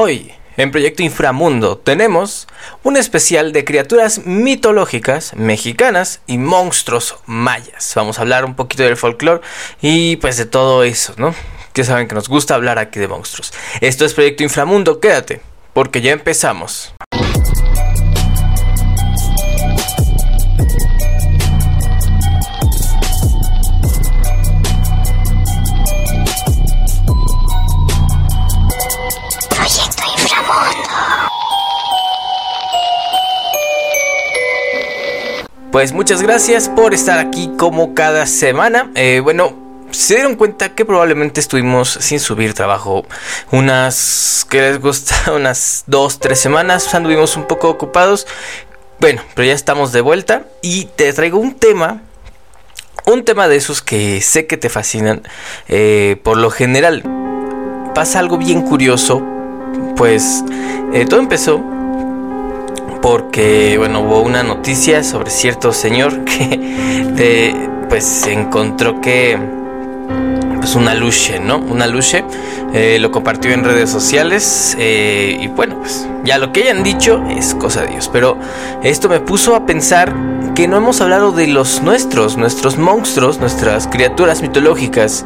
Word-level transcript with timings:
Hoy, 0.00 0.30
en 0.56 0.70
Proyecto 0.70 1.02
Inframundo, 1.02 1.76
tenemos 1.76 2.46
un 2.84 2.96
especial 2.96 3.52
de 3.52 3.64
criaturas 3.64 4.24
mitológicas 4.24 5.34
mexicanas 5.34 6.20
y 6.28 6.38
monstruos 6.38 7.16
mayas. 7.26 7.94
Vamos 7.96 8.16
a 8.16 8.22
hablar 8.22 8.44
un 8.44 8.54
poquito 8.54 8.84
del 8.84 8.96
folclore 8.96 9.40
y 9.82 10.14
pues 10.14 10.36
de 10.36 10.46
todo 10.46 10.84
eso, 10.84 11.14
¿no? 11.16 11.34
Que 11.72 11.82
saben 11.82 12.06
que 12.06 12.14
nos 12.14 12.28
gusta 12.28 12.54
hablar 12.54 12.78
aquí 12.78 13.00
de 13.00 13.08
monstruos. 13.08 13.52
Esto 13.80 14.04
es 14.04 14.14
Proyecto 14.14 14.44
Inframundo, 14.44 15.00
quédate, 15.00 15.40
porque 15.72 16.00
ya 16.00 16.12
empezamos. 16.12 16.94
Pues 35.72 35.92
muchas 35.92 36.22
gracias 36.22 36.70
por 36.70 36.94
estar 36.94 37.18
aquí 37.18 37.52
como 37.58 37.92
cada 37.92 38.24
semana. 38.24 38.90
Eh, 38.94 39.20
bueno, 39.22 39.54
se 39.90 40.14
dieron 40.14 40.34
cuenta 40.34 40.70
que 40.70 40.86
probablemente 40.86 41.40
estuvimos 41.40 41.90
sin 41.90 42.20
subir 42.20 42.54
trabajo 42.54 43.04
unas, 43.52 44.46
¿qué 44.48 44.62
les 44.62 44.80
gusta? 44.80 45.14
Unas 45.36 45.84
dos, 45.86 46.20
tres 46.20 46.40
semanas. 46.40 46.94
Anduvimos 46.94 47.36
un 47.36 47.46
poco 47.46 47.68
ocupados. 47.68 48.26
Bueno, 48.98 49.20
pero 49.34 49.46
ya 49.46 49.52
estamos 49.52 49.92
de 49.92 50.00
vuelta 50.00 50.46
y 50.62 50.86
te 50.86 51.12
traigo 51.12 51.38
un 51.38 51.54
tema. 51.54 52.00
Un 53.04 53.24
tema 53.26 53.46
de 53.46 53.56
esos 53.56 53.82
que 53.82 54.22
sé 54.22 54.46
que 54.46 54.56
te 54.56 54.70
fascinan. 54.70 55.22
Eh, 55.68 56.18
por 56.22 56.38
lo 56.38 56.50
general, 56.50 57.02
pasa 57.94 58.20
algo 58.20 58.38
bien 58.38 58.62
curioso. 58.62 59.22
Pues 59.96 60.42
eh, 60.94 61.04
todo 61.04 61.20
empezó 61.20 61.62
porque 63.00 63.76
bueno 63.78 64.00
hubo 64.00 64.20
una 64.20 64.42
noticia 64.42 65.02
sobre 65.02 65.30
cierto 65.30 65.72
señor 65.72 66.24
que 66.24 67.68
pues 67.88 68.26
encontró 68.26 69.00
que 69.00 69.38
pues 70.58 70.74
una 70.74 70.94
luche 70.94 71.40
no 71.40 71.58
una 71.58 71.86
luche 71.86 72.24
eh, 72.72 72.98
lo 73.00 73.10
compartió 73.10 73.52
en 73.52 73.64
redes 73.64 73.90
sociales 73.90 74.76
eh, 74.78 75.38
y 75.40 75.48
bueno 75.48 75.78
pues 75.80 76.06
ya 76.24 76.38
lo 76.38 76.52
que 76.52 76.62
hayan 76.62 76.82
dicho 76.82 77.24
es 77.30 77.54
cosa 77.54 77.82
de 77.82 77.88
Dios 77.88 78.10
pero 78.12 78.38
esto 78.82 79.08
me 79.08 79.20
puso 79.20 79.54
a 79.54 79.64
pensar 79.64 80.14
que 80.58 80.66
no 80.66 80.76
hemos 80.78 81.00
hablado 81.00 81.30
de 81.30 81.46
los 81.46 81.82
nuestros 81.84 82.36
nuestros 82.36 82.78
monstruos 82.78 83.38
nuestras 83.38 83.86
criaturas 83.86 84.42
mitológicas 84.42 85.24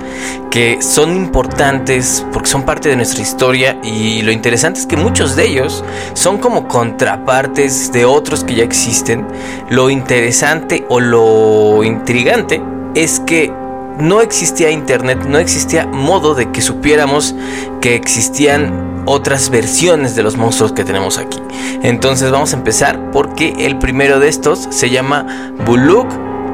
que 0.50 0.82
son 0.82 1.16
importantes 1.16 2.26
porque 2.34 2.50
son 2.50 2.64
parte 2.64 2.90
de 2.90 2.96
nuestra 2.96 3.22
historia 3.22 3.78
y 3.82 4.20
lo 4.20 4.30
interesante 4.30 4.80
es 4.80 4.86
que 4.86 4.98
muchos 4.98 5.34
de 5.34 5.46
ellos 5.46 5.82
son 6.12 6.36
como 6.36 6.68
contrapartes 6.68 7.90
de 7.92 8.04
otros 8.04 8.44
que 8.44 8.56
ya 8.56 8.64
existen. 8.64 9.26
Lo 9.70 9.88
interesante 9.88 10.84
o 10.90 11.00
lo 11.00 11.82
intrigante 11.82 12.62
es 12.94 13.18
que 13.20 13.50
no 13.98 14.20
existía 14.20 14.70
internet, 14.70 15.24
no 15.26 15.38
existía 15.38 15.86
modo 15.86 16.34
de 16.34 16.50
que 16.50 16.60
supiéramos 16.60 17.34
que 17.80 17.94
existían 17.94 19.02
otras 19.06 19.50
versiones 19.50 20.14
de 20.14 20.22
los 20.22 20.36
monstruos 20.36 20.72
que 20.72 20.84
tenemos 20.84 21.18
aquí. 21.18 21.38
Entonces 21.82 22.30
vamos 22.30 22.52
a 22.52 22.56
empezar 22.56 23.10
porque 23.10 23.54
el 23.58 23.78
primero 23.78 24.20
de 24.20 24.28
estos 24.28 24.68
se 24.70 24.90
llama 24.90 25.54
Buluk 25.66 26.08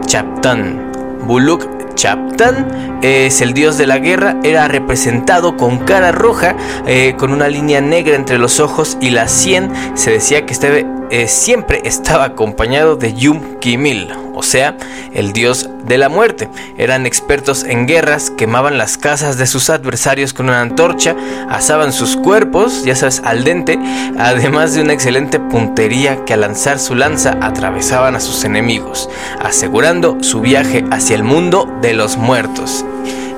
Chaptan. 0.06 0.92
Buluk 1.26 1.94
Chaptan 1.94 2.98
es 3.02 3.40
el 3.40 3.52
dios 3.52 3.76
de 3.76 3.86
la 3.86 3.98
guerra, 3.98 4.36
era 4.44 4.68
representado 4.68 5.56
con 5.56 5.78
cara 5.78 6.12
roja, 6.12 6.56
eh, 6.86 7.14
con 7.18 7.32
una 7.32 7.48
línea 7.48 7.80
negra 7.80 8.16
entre 8.16 8.38
los 8.38 8.60
ojos 8.60 8.96
y 9.00 9.10
la 9.10 9.28
sien. 9.28 9.70
Se 9.94 10.10
decía 10.10 10.46
que 10.46 10.52
este, 10.52 10.86
eh, 11.10 11.28
siempre 11.28 11.82
estaba 11.84 12.24
acompañado 12.24 12.96
de 12.96 13.14
Yum 13.14 13.58
Kimil, 13.60 14.12
o 14.34 14.42
sea, 14.42 14.76
el 15.12 15.32
dios 15.32 15.68
de 15.84 15.98
la 15.98 16.08
muerte. 16.08 16.48
Eran 16.76 17.06
expertos 17.06 17.64
en 17.64 17.86
guerras, 17.86 18.30
quemaban 18.30 18.78
las 18.78 18.98
casas 18.98 19.38
de 19.38 19.46
sus 19.46 19.70
adversarios 19.70 20.32
con 20.32 20.46
una 20.46 20.60
antorcha, 20.60 21.16
asaban 21.48 21.92
sus 21.92 22.16
cuerpos, 22.16 22.84
ya 22.84 22.94
sabes, 22.94 23.22
al 23.24 23.44
dente, 23.44 23.78
además 24.18 24.74
de 24.74 24.82
una 24.82 24.92
excelente 24.92 25.40
puntería 25.40 26.24
que 26.24 26.34
al 26.34 26.42
lanzar 26.42 26.78
su 26.78 26.94
lanza 26.94 27.38
atravesaban 27.40 28.14
a 28.14 28.20
sus 28.20 28.44
enemigos, 28.44 29.08
asegurando 29.40 30.18
su 30.22 30.40
viaje 30.40 30.84
hacia 30.90 31.16
el 31.16 31.24
mundo 31.24 31.68
de 31.80 31.94
los 31.94 32.16
muertos. 32.16 32.84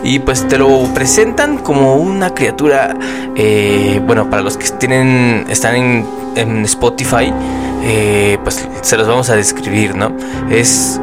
Y 0.02 0.18
pues 0.18 0.48
te 0.48 0.56
lo 0.56 0.82
presentan 0.94 1.58
como 1.58 1.96
una 1.96 2.34
criatura, 2.34 2.96
eh, 3.36 4.00
bueno, 4.06 4.30
para 4.30 4.42
los 4.42 4.56
que 4.56 4.66
tienen, 4.70 5.46
están 5.50 5.76
en, 5.76 6.06
en 6.40 6.64
Spotify, 6.64 7.32
eh, 7.82 8.38
pues 8.42 8.66
se 8.82 8.96
los 8.96 9.06
vamos 9.06 9.30
a 9.30 9.36
describir, 9.36 9.94
¿no? 9.94 10.16
Es 10.50 11.00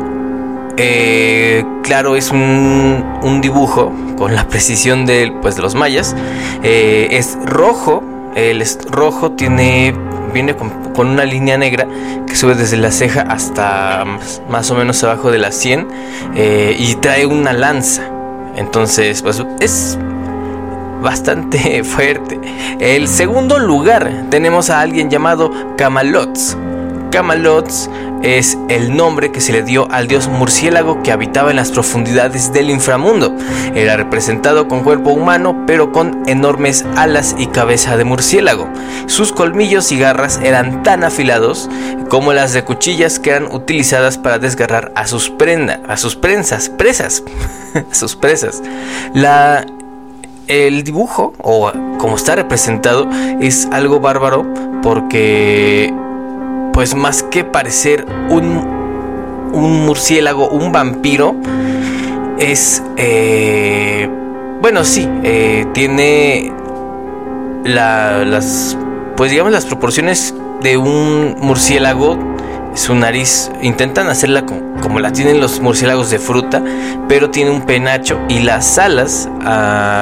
eh, 0.78 1.66
claro, 1.82 2.16
es 2.16 2.30
un, 2.30 3.04
un, 3.24 3.42
dibujo 3.42 3.92
con 4.16 4.36
la 4.36 4.48
precisión 4.48 5.08
de, 5.08 5.34
pues, 5.42 5.56
de 5.56 5.64
los 5.64 5.74
mayas. 5.74 6.16
Eh, 6.62 7.08
es 7.12 7.38
rojo, 7.46 8.04
el 8.36 8.62
es 8.62 8.78
rojo 8.90 9.32
tiene 9.32 9.96
viene 10.34 10.56
con, 10.56 10.72
una 10.98 11.26
línea 11.26 11.58
negra 11.58 11.88
que 12.28 12.36
sube 12.36 12.56
desde 12.56 12.78
la 12.78 12.92
ceja 12.92 13.22
hasta 13.22 14.04
más, 14.06 14.42
más 14.50 14.72
o 14.72 14.76
menos 14.76 15.04
abajo 15.04 15.32
de 15.32 15.38
la 15.38 15.52
sien 15.52 15.88
eh, 16.36 16.76
y 16.78 16.96
trae 16.96 17.26
una 17.26 17.54
lanza. 17.54 18.04
Entonces, 18.56 19.22
pues 19.22 19.44
es 19.60 19.98
bastante 21.02 21.84
fuerte. 21.84 22.40
El 22.80 23.08
segundo 23.08 23.60
lugar 23.60 24.26
tenemos 24.30 24.70
a 24.70 24.82
alguien 24.82 25.10
llamado 25.10 25.52
Camalots. 25.78 26.58
Camalots 27.12 27.90
es 28.24 28.58
el 28.68 28.96
nombre 28.96 29.32
que 29.32 29.42
se 29.42 29.54
le 29.54 29.64
dio 29.64 29.88
al 29.92 30.08
dios 30.08 30.28
murciélago 30.28 31.04
que 31.04 31.12
habitaba 31.12 31.52
en 31.52 31.56
las 31.56 31.72
profundidades 31.72 32.52
del 32.52 32.70
inframundo. 32.70 33.36
Era 33.76 33.96
representado 33.96 34.68
con 34.68 34.84
cuerpo 34.84 35.12
humano 35.12 35.64
pero 35.66 35.92
con 35.92 36.24
enormes 36.28 36.86
alas 36.96 37.36
y 37.38 37.48
cabeza 37.48 37.96
de 37.98 38.04
murciélago. 38.04 38.70
Sus 39.06 39.32
colmillos 39.32 39.92
y 39.92 40.00
garras 40.00 40.40
eran 40.44 40.84
tan 40.84 41.04
afilados 41.04 41.70
como 42.10 42.34
las 42.34 42.54
de 42.54 42.64
cuchillas 42.64 43.20
que 43.20 43.32
eran 43.32 43.54
utilizadas 43.54 44.18
para 44.18 44.40
desgarrar 44.40 44.92
a 44.96 45.08
sus 45.08 45.30
prendas, 45.30 45.80
a 45.88 45.98
sus 45.98 46.16
prensas, 46.16 46.70
presas, 46.70 47.24
a 47.92 47.96
sus 47.96 48.16
presas. 48.16 48.62
La 49.14 49.66
el 50.48 50.84
dibujo 50.84 51.34
o 51.42 51.72
como 51.98 52.16
está 52.16 52.36
representado 52.36 53.10
es 53.40 53.68
algo 53.72 54.00
bárbaro 54.00 54.46
porque 54.82 55.94
pues 56.74 56.94
más 56.96 57.24
que 57.24 57.44
parecer 57.44 58.06
un, 58.30 58.78
un 59.52 59.86
murciélago, 59.86 60.48
un 60.50 60.72
vampiro, 60.72 61.36
es, 62.38 62.84
eh, 62.98 64.08
bueno, 64.62 64.84
sí, 64.84 65.10
eh, 65.24 65.66
tiene 65.74 66.54
la, 67.64 68.24
las, 68.26 68.78
pues 69.16 69.32
digamos 69.32 69.52
las 69.52 69.66
proporciones 69.66 70.36
de 70.62 70.78
un 70.78 71.36
murciélago. 71.42 72.37
Su 72.78 72.94
nariz 72.94 73.50
intentan 73.64 74.08
hacerla 74.08 74.46
como, 74.46 75.00
la 75.00 75.12
tienen 75.12 75.42
los 75.42 75.60
murciélagos 75.60 76.12
de 76.12 76.20
fruta, 76.20 76.62
pero 77.10 77.32
tiene 77.32 77.50
un 77.50 77.64
penacho 77.64 78.20
y 78.30 78.40
las 78.40 78.78
alas, 78.78 79.28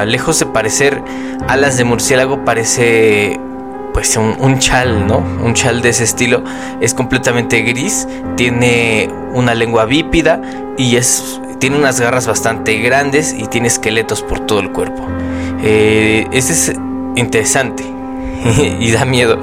lejos 0.06 0.40
de 0.40 0.46
parecer 0.48 1.02
alas 1.48 1.78
de 1.78 1.86
murciélago, 1.86 2.44
parece 2.44 3.40
pues 3.94 4.18
un, 4.18 4.60
chal, 4.60 5.08
¿no? 5.08 5.20
Un 5.20 5.54
chal 5.54 5.82
de 5.82 5.90
ese 5.90 6.04
estilo 6.04 6.44
es 6.82 6.94
completamente 6.94 7.62
gris, 7.62 8.10
tiene 8.36 9.10
una 9.34 9.56
lengua 9.56 9.86
bípida 9.86 10.42
y 10.78 10.98
es, 10.98 11.40
tiene 11.60 11.78
unas 11.78 12.02
garras 12.02 12.28
bastante 12.28 12.78
grandes 12.80 13.34
y 13.34 13.48
tiene 13.48 13.70
esqueletos 13.70 14.22
por 14.22 14.42
todo 14.42 14.60
el 14.60 14.74
cuerpo. 14.74 15.08
Eh, 15.64 16.28
este 16.34 16.52
es 16.52 16.74
interesante 17.16 17.86
y 18.82 18.92
da 18.92 19.06
miedo. 19.06 19.40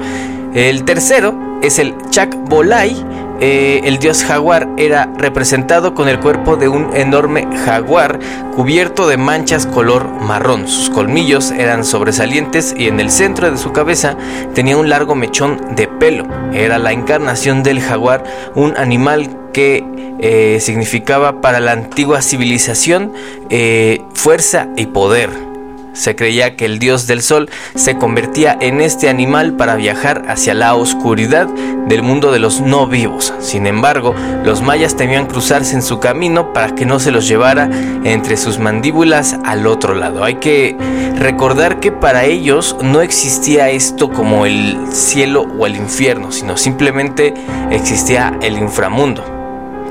El 0.53 0.83
tercero 0.83 1.42
es 1.63 1.79
el 1.79 1.95
Chak 2.11 2.35
Bolai. 2.47 2.95
Eh, 3.39 3.81
el 3.85 3.97
dios 3.97 4.23
jaguar 4.23 4.69
era 4.77 5.11
representado 5.17 5.95
con 5.95 6.07
el 6.07 6.19
cuerpo 6.19 6.55
de 6.55 6.69
un 6.69 6.95
enorme 6.95 7.47
jaguar 7.65 8.19
cubierto 8.55 9.07
de 9.07 9.17
manchas 9.17 9.65
color 9.65 10.07
marrón. 10.07 10.67
Sus 10.67 10.89
colmillos 10.89 11.51
eran 11.51 11.83
sobresalientes 11.83 12.75
y 12.77 12.87
en 12.87 12.99
el 12.99 13.09
centro 13.09 13.49
de 13.49 13.57
su 13.57 13.73
cabeza 13.73 14.15
tenía 14.53 14.77
un 14.77 14.87
largo 14.87 15.15
mechón 15.15 15.75
de 15.75 15.87
pelo. 15.87 16.25
Era 16.53 16.77
la 16.77 16.93
encarnación 16.93 17.63
del 17.63 17.81
jaguar, 17.81 18.23
un 18.55 18.77
animal 18.77 19.35
que 19.51 19.83
eh, 20.19 20.59
significaba 20.61 21.41
para 21.41 21.59
la 21.59 21.71
antigua 21.71 22.21
civilización 22.21 23.13
eh, 23.49 24.01
fuerza 24.13 24.69
y 24.77 24.85
poder. 24.85 25.52
Se 25.93 26.15
creía 26.15 26.55
que 26.55 26.65
el 26.65 26.79
dios 26.79 27.07
del 27.07 27.21
sol 27.21 27.49
se 27.75 27.97
convertía 27.97 28.57
en 28.59 28.81
este 28.81 29.09
animal 29.09 29.53
para 29.53 29.75
viajar 29.75 30.23
hacia 30.27 30.53
la 30.53 30.73
oscuridad 30.75 31.47
del 31.87 32.01
mundo 32.01 32.31
de 32.31 32.39
los 32.39 32.61
no 32.61 32.87
vivos. 32.87 33.33
Sin 33.39 33.67
embargo, 33.67 34.15
los 34.43 34.61
mayas 34.61 34.95
temían 34.95 35.27
cruzarse 35.27 35.75
en 35.75 35.81
su 35.81 35.99
camino 35.99 36.51
para 36.51 36.73
que 36.75 36.85
no 36.85 36.99
se 36.99 37.11
los 37.11 37.27
llevara 37.27 37.69
entre 38.03 38.37
sus 38.37 38.57
mandíbulas 38.57 39.37
al 39.45 39.67
otro 39.67 39.93
lado. 39.93 40.23
Hay 40.23 40.35
que 40.35 40.75
recordar 41.17 41.79
que 41.79 41.91
para 41.91 42.25
ellos 42.25 42.75
no 42.81 43.01
existía 43.01 43.69
esto 43.69 44.09
como 44.11 44.45
el 44.45 44.77
cielo 44.91 45.45
o 45.57 45.67
el 45.67 45.75
infierno, 45.75 46.31
sino 46.31 46.57
simplemente 46.57 47.33
existía 47.69 48.37
el 48.41 48.57
inframundo, 48.57 49.23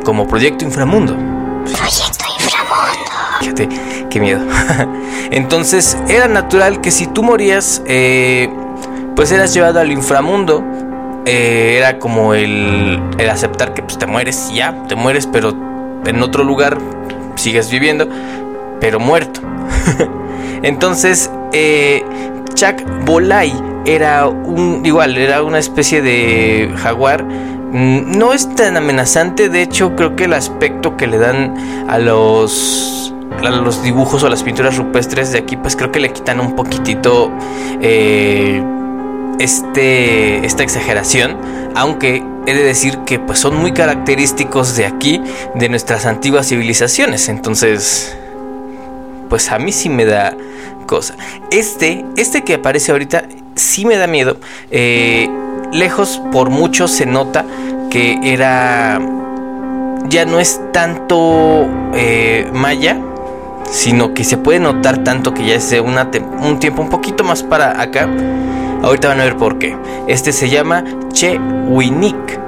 como 0.05 0.27
proyecto 0.27 0.65
inframundo. 0.65 1.17
Proyecto 1.65 2.25
inframundo. 2.39 3.11
Fíjate, 3.41 3.69
qué 4.13 4.21
miedo. 4.21 4.41
Entonces 5.31 5.97
era 6.09 6.29
natural 6.29 6.81
que 6.81 6.91
si 6.91 7.07
tú 7.07 7.23
morías, 7.23 7.83
eh, 7.87 8.51
pues 9.17 9.33
eras 9.33 9.55
llevado 9.55 9.81
al 9.81 9.91
inframundo. 9.91 10.63
Eh, 11.25 11.77
era 11.79 11.99
como 11.99 12.35
el, 12.35 13.01
el 13.17 13.31
aceptar 13.31 13.75
que 13.75 13.83
pues, 13.83 13.97
te 13.97 14.07
mueres 14.07 14.51
ya, 14.53 14.75
te 14.89 14.97
mueres, 14.97 15.27
pero 15.27 15.55
en 16.05 16.23
otro 16.23 16.45
lugar 16.45 16.79
sigues 17.37 17.71
viviendo, 17.71 18.09
pero 18.81 19.01
muerto. 19.01 19.41
Entonces, 20.63 21.31
eh, 21.53 22.05
Chuck 22.55 22.83
Bolay 23.05 23.53
era 23.87 24.27
un 24.29 24.83
igual, 24.85 25.17
era 25.17 25.43
una 25.43 25.59
especie 25.59 26.03
de 26.03 26.73
jaguar. 26.77 27.25
Mm, 27.25 28.19
No 28.19 28.33
es 28.35 28.53
tan 28.55 28.77
amenazante, 28.77 29.49
de 29.49 29.63
hecho 29.63 29.97
creo 29.97 30.17
que 30.17 30.25
el 30.25 30.35
aspecto 30.35 30.97
que 30.97 31.07
le 31.07 31.19
dan 31.19 31.55
a 31.89 31.99
los 31.99 33.12
los 33.41 33.83
dibujos 33.83 34.23
o 34.23 34.29
las 34.29 34.43
pinturas 34.43 34.77
rupestres 34.77 35.33
de 35.33 35.39
aquí, 35.39 35.57
pues 35.57 35.77
creo 35.77 35.91
que 35.91 36.01
le 36.01 36.13
quitan 36.13 36.41
un 36.41 36.55
poquitito 36.55 37.31
eh, 37.81 38.63
este, 39.39 40.45
esta 40.47 40.63
exageración, 40.63 41.39
aunque 41.75 42.23
he 42.47 42.55
de 42.55 42.63
decir 42.63 42.99
que 43.07 43.19
pues 43.19 43.39
son 43.39 43.57
muy 43.57 43.73
característicos 43.73 44.77
de 44.77 44.87
aquí, 44.87 45.23
de 45.55 45.69
nuestras 45.69 46.07
antiguas 46.07 46.49
civilizaciones, 46.49 47.29
entonces 47.29 48.17
pues 49.29 49.51
a 49.51 49.59
mí 49.59 49.73
sí 49.73 49.89
me 49.89 50.05
da 50.05 50.37
cosa. 50.87 51.15
Este, 51.51 52.05
este 52.17 52.45
que 52.45 52.55
aparece 52.55 52.93
ahorita 52.93 53.25
sí 53.55 53.85
me 53.85 53.97
da 53.97 54.07
miedo. 54.07 54.37
Eh, 54.71 55.29
lejos 55.73 56.21
por 56.31 56.51
mucho 56.51 56.87
se 56.87 57.07
nota 57.07 57.45
que 57.91 58.19
era 58.23 59.01
ya 60.09 60.25
no 60.25 60.39
es 60.41 60.61
tanto 60.73 61.67
eh, 61.95 62.51
maya, 62.53 62.99
sino 63.71 64.15
que 64.15 64.25
se 64.25 64.37
puede 64.37 64.61
notar 64.61 65.05
tanto 65.05 65.35
que 65.35 65.47
ya 65.47 65.55
es 65.55 65.71
de 65.71 65.81
una 65.81 66.11
un 66.41 66.59
tiempo 66.59 66.83
un 66.83 66.91
poquito 66.91 67.25
más 67.25 67.43
para 67.43 67.81
acá. 67.81 68.09
Ahorita 68.83 69.09
van 69.09 69.21
a 69.21 69.25
ver 69.25 69.37
por 69.37 69.59
qué. 69.59 69.77
Este 70.09 70.33
se 70.33 70.51
llama 70.51 70.85
Che 71.13 71.39
Winik. 71.39 72.41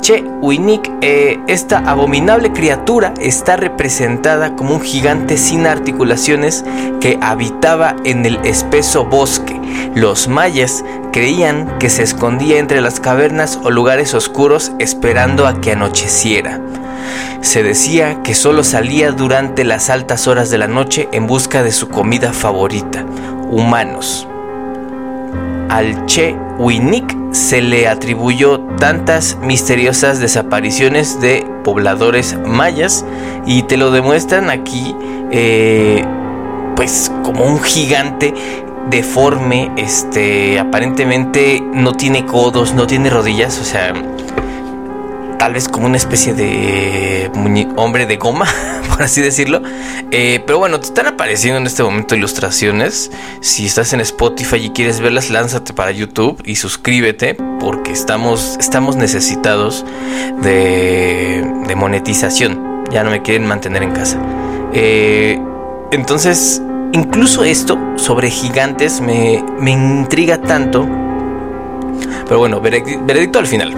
Che 0.00 0.22
Winik, 0.42 0.90
eh, 1.00 1.40
esta 1.46 1.78
abominable 1.78 2.52
criatura 2.52 3.14
está 3.20 3.56
representada 3.56 4.54
como 4.54 4.74
un 4.74 4.80
gigante 4.80 5.36
sin 5.36 5.66
articulaciones 5.66 6.64
que 7.00 7.18
habitaba 7.22 7.96
en 8.04 8.26
el 8.26 8.36
espeso 8.44 9.04
bosque. 9.04 9.60
Los 9.94 10.28
mayas 10.28 10.84
creían 11.12 11.78
que 11.78 11.88
se 11.88 12.02
escondía 12.02 12.58
entre 12.58 12.80
las 12.80 13.00
cavernas 13.00 13.58
o 13.62 13.70
lugares 13.70 14.14
oscuros 14.14 14.72
esperando 14.78 15.46
a 15.46 15.60
que 15.60 15.72
anocheciera. 15.72 16.60
Se 17.44 17.62
decía 17.62 18.22
que 18.22 18.34
solo 18.34 18.64
salía 18.64 19.12
durante 19.12 19.64
las 19.64 19.90
altas 19.90 20.26
horas 20.26 20.48
de 20.48 20.56
la 20.56 20.66
noche 20.66 21.10
en 21.12 21.26
busca 21.26 21.62
de 21.62 21.72
su 21.72 21.90
comida 21.90 22.32
favorita, 22.32 23.04
humanos. 23.50 24.26
Al 25.68 26.06
Che 26.06 26.34
Winik 26.58 27.14
se 27.32 27.60
le 27.60 27.86
atribuyó 27.86 28.60
tantas 28.78 29.36
misteriosas 29.42 30.20
desapariciones 30.20 31.20
de 31.20 31.46
pobladores 31.64 32.34
mayas 32.46 33.04
y 33.44 33.64
te 33.64 33.76
lo 33.76 33.90
demuestran 33.90 34.48
aquí 34.48 34.96
eh, 35.30 36.02
pues 36.76 37.12
como 37.22 37.44
un 37.44 37.60
gigante 37.60 38.32
deforme, 38.88 39.70
este 39.76 40.58
aparentemente 40.58 41.62
no 41.74 41.92
tiene 41.92 42.24
codos, 42.24 42.72
no 42.72 42.86
tiene 42.86 43.10
rodillas, 43.10 43.60
o 43.60 43.64
sea, 43.64 43.92
tal 45.38 45.52
vez 45.54 45.68
como 45.68 45.86
una 45.86 45.96
especie 45.96 46.34
de 46.34 47.30
hombre 47.76 48.06
de 48.06 48.16
goma, 48.16 48.46
por 48.88 49.02
así 49.02 49.20
decirlo. 49.20 49.62
Eh, 50.10 50.42
pero 50.46 50.58
bueno, 50.58 50.78
te 50.80 50.86
están 50.86 51.06
apareciendo 51.06 51.58
en 51.58 51.66
este 51.66 51.82
momento 51.82 52.14
ilustraciones. 52.14 53.10
Si 53.40 53.66
estás 53.66 53.92
en 53.92 54.00
Spotify 54.00 54.56
y 54.56 54.70
quieres 54.70 55.00
verlas, 55.00 55.30
lánzate 55.30 55.72
para 55.72 55.90
YouTube 55.90 56.42
y 56.44 56.56
suscríbete 56.56 57.34
porque 57.60 57.92
estamos, 57.92 58.56
estamos 58.60 58.96
necesitados 58.96 59.84
de, 60.42 61.44
de 61.66 61.74
monetización. 61.76 62.84
Ya 62.90 63.02
no 63.02 63.10
me 63.10 63.22
quieren 63.22 63.46
mantener 63.46 63.82
en 63.82 63.92
casa. 63.92 64.18
Eh, 64.72 65.38
entonces, 65.90 66.60
incluso 66.92 67.44
esto 67.44 67.78
sobre 67.96 68.30
gigantes 68.30 69.00
me, 69.00 69.44
me 69.58 69.70
intriga 69.72 70.38
tanto. 70.40 70.86
Pero 72.26 72.38
bueno, 72.38 72.60
veredi- 72.60 72.98
veredicto 73.04 73.38
al 73.38 73.46
final. 73.46 73.74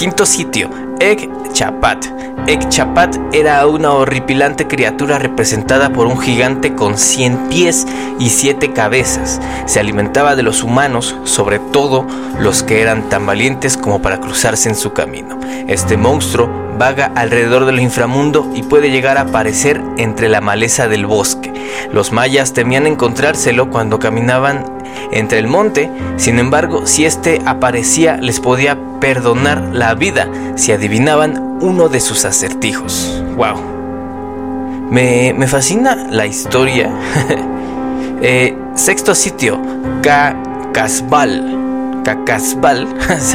Quinto 0.00 0.24
sitio, 0.24 0.70
Egg 0.98 1.28
Chapat. 1.52 2.06
Egg 2.46 2.70
Chapat 2.70 3.18
era 3.34 3.66
una 3.66 3.92
horripilante 3.92 4.66
criatura 4.66 5.18
representada 5.18 5.90
por 5.90 6.06
un 6.06 6.18
gigante 6.18 6.74
con 6.74 6.96
100 6.96 7.50
pies 7.50 7.86
y 8.18 8.30
7 8.30 8.72
cabezas. 8.72 9.42
Se 9.66 9.78
alimentaba 9.78 10.36
de 10.36 10.42
los 10.42 10.62
humanos, 10.62 11.14
sobre 11.24 11.58
todo 11.58 12.06
los 12.38 12.62
que 12.62 12.80
eran 12.80 13.10
tan 13.10 13.26
valientes 13.26 13.76
como 13.76 14.00
para 14.00 14.20
cruzarse 14.20 14.70
en 14.70 14.74
su 14.74 14.94
camino. 14.94 15.38
Este 15.68 15.98
monstruo 15.98 16.48
vaga 16.78 17.12
alrededor 17.14 17.66
del 17.66 17.78
inframundo 17.78 18.50
y 18.54 18.62
puede 18.62 18.90
llegar 18.90 19.18
a 19.18 19.28
aparecer 19.28 19.82
entre 19.98 20.30
la 20.30 20.40
maleza 20.40 20.88
del 20.88 21.04
bosque. 21.04 21.49
Los 21.92 22.12
mayas 22.12 22.52
temían 22.52 22.86
encontrárselo 22.86 23.70
cuando 23.70 23.98
caminaban 23.98 24.64
entre 25.12 25.38
el 25.38 25.46
monte, 25.46 25.90
sin 26.16 26.38
embargo, 26.38 26.86
si 26.86 27.04
éste 27.04 27.40
aparecía 27.46 28.16
les 28.16 28.40
podía 28.40 28.78
perdonar 29.00 29.70
la 29.72 29.94
vida 29.94 30.28
si 30.56 30.72
adivinaban 30.72 31.58
uno 31.60 31.88
de 31.88 32.00
sus 32.00 32.24
acertijos. 32.24 33.22
¡Wow! 33.36 33.60
Me, 34.90 35.34
me 35.36 35.46
fascina 35.46 35.94
la 35.94 36.26
historia. 36.26 36.90
Eh, 38.22 38.54
sexto 38.74 39.14
sitio, 39.14 39.58
Cacasbal. 40.02 42.02
Cacasbal, 42.04 42.86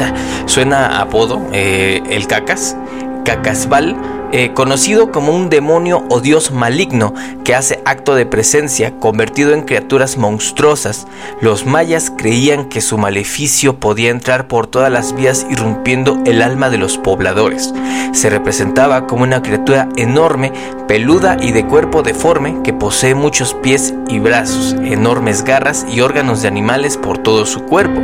suena 0.46 1.00
apodo, 1.00 1.42
eh, 1.52 2.04
el 2.08 2.28
Cacas. 2.28 2.76
Cacasbal, 3.24 3.96
eh, 4.38 4.52
conocido 4.52 5.12
como 5.12 5.34
un 5.34 5.48
demonio 5.48 6.04
o 6.10 6.20
dios 6.20 6.50
maligno 6.50 7.14
que 7.42 7.54
hace 7.54 7.80
acto 7.86 8.14
de 8.14 8.26
presencia 8.26 8.98
convertido 8.98 9.54
en 9.54 9.62
criaturas 9.62 10.18
monstruosas. 10.18 11.06
Los 11.40 11.64
mayas 11.64 12.12
creían 12.14 12.68
que 12.68 12.82
su 12.82 12.98
maleficio 12.98 13.80
podía 13.80 14.10
entrar 14.10 14.46
por 14.46 14.66
todas 14.66 14.92
las 14.92 15.14
vías 15.14 15.46
irrumpiendo 15.48 16.18
el 16.26 16.42
alma 16.42 16.68
de 16.68 16.76
los 16.76 16.98
pobladores. 16.98 17.72
Se 18.12 18.28
representaba 18.28 19.06
como 19.06 19.22
una 19.22 19.40
criatura 19.40 19.88
enorme, 19.96 20.52
peluda 20.86 21.38
y 21.40 21.52
de 21.52 21.66
cuerpo 21.66 22.02
deforme 22.02 22.60
que 22.62 22.74
posee 22.74 23.14
muchos 23.14 23.54
pies 23.54 23.94
y 24.06 24.18
brazos, 24.18 24.76
enormes 24.84 25.44
garras 25.44 25.86
y 25.90 26.02
órganos 26.02 26.42
de 26.42 26.48
animales 26.48 26.98
por 26.98 27.16
todo 27.16 27.46
su 27.46 27.62
cuerpo. 27.62 28.02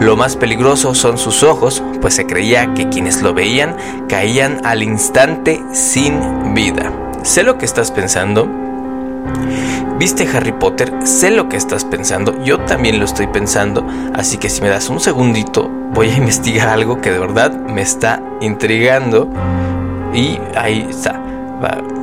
Lo 0.00 0.16
más 0.16 0.36
peligroso 0.36 0.94
son 0.94 1.18
sus 1.18 1.42
ojos, 1.42 1.82
pues 2.00 2.14
se 2.14 2.24
creía 2.24 2.72
que 2.72 2.88
quienes 2.88 3.20
lo 3.20 3.34
veían 3.34 3.76
caían 4.08 4.60
al 4.64 4.82
instante 4.82 5.62
sin 5.74 6.54
vida. 6.54 6.92
Sé 7.22 7.42
lo 7.42 7.58
que 7.58 7.64
estás 7.64 7.90
pensando. 7.90 8.48
¿Viste 9.98 10.28
Harry 10.34 10.52
Potter? 10.52 10.92
Sé 11.04 11.30
lo 11.30 11.48
que 11.48 11.56
estás 11.56 11.84
pensando. 11.84 12.42
Yo 12.44 12.60
también 12.60 12.98
lo 12.98 13.04
estoy 13.04 13.26
pensando. 13.26 13.86
Así 14.14 14.38
que 14.38 14.48
si 14.48 14.62
me 14.62 14.68
das 14.68 14.88
un 14.88 15.00
segundito, 15.00 15.68
voy 15.92 16.10
a 16.10 16.16
investigar 16.16 16.68
algo 16.68 17.00
que 17.00 17.10
de 17.10 17.18
verdad 17.18 17.52
me 17.52 17.82
está 17.82 18.22
intrigando. 18.40 19.28
Y 20.12 20.38
ahí 20.54 20.86
está. 20.88 21.12
Va. 21.62 21.93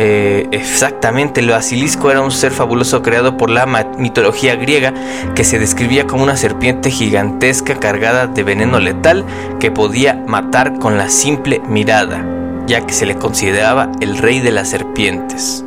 Eh, 0.00 0.46
exactamente, 0.52 1.40
el 1.40 1.50
basilisco 1.50 2.12
era 2.12 2.20
un 2.20 2.30
ser 2.30 2.52
fabuloso 2.52 3.02
creado 3.02 3.36
por 3.36 3.50
la 3.50 3.66
mitología 3.98 4.54
griega 4.54 4.94
que 5.34 5.42
se 5.42 5.58
describía 5.58 6.06
como 6.06 6.22
una 6.22 6.36
serpiente 6.36 6.92
gigantesca 6.92 7.80
cargada 7.80 8.28
de 8.28 8.44
veneno 8.44 8.78
letal 8.78 9.24
que 9.58 9.72
podía 9.72 10.14
matar 10.14 10.78
con 10.78 10.98
la 10.98 11.08
simple 11.08 11.60
mirada, 11.66 12.24
ya 12.68 12.86
que 12.86 12.92
se 12.92 13.06
le 13.06 13.16
consideraba 13.16 13.90
el 14.00 14.18
rey 14.18 14.38
de 14.38 14.52
las 14.52 14.70
serpientes. 14.70 15.64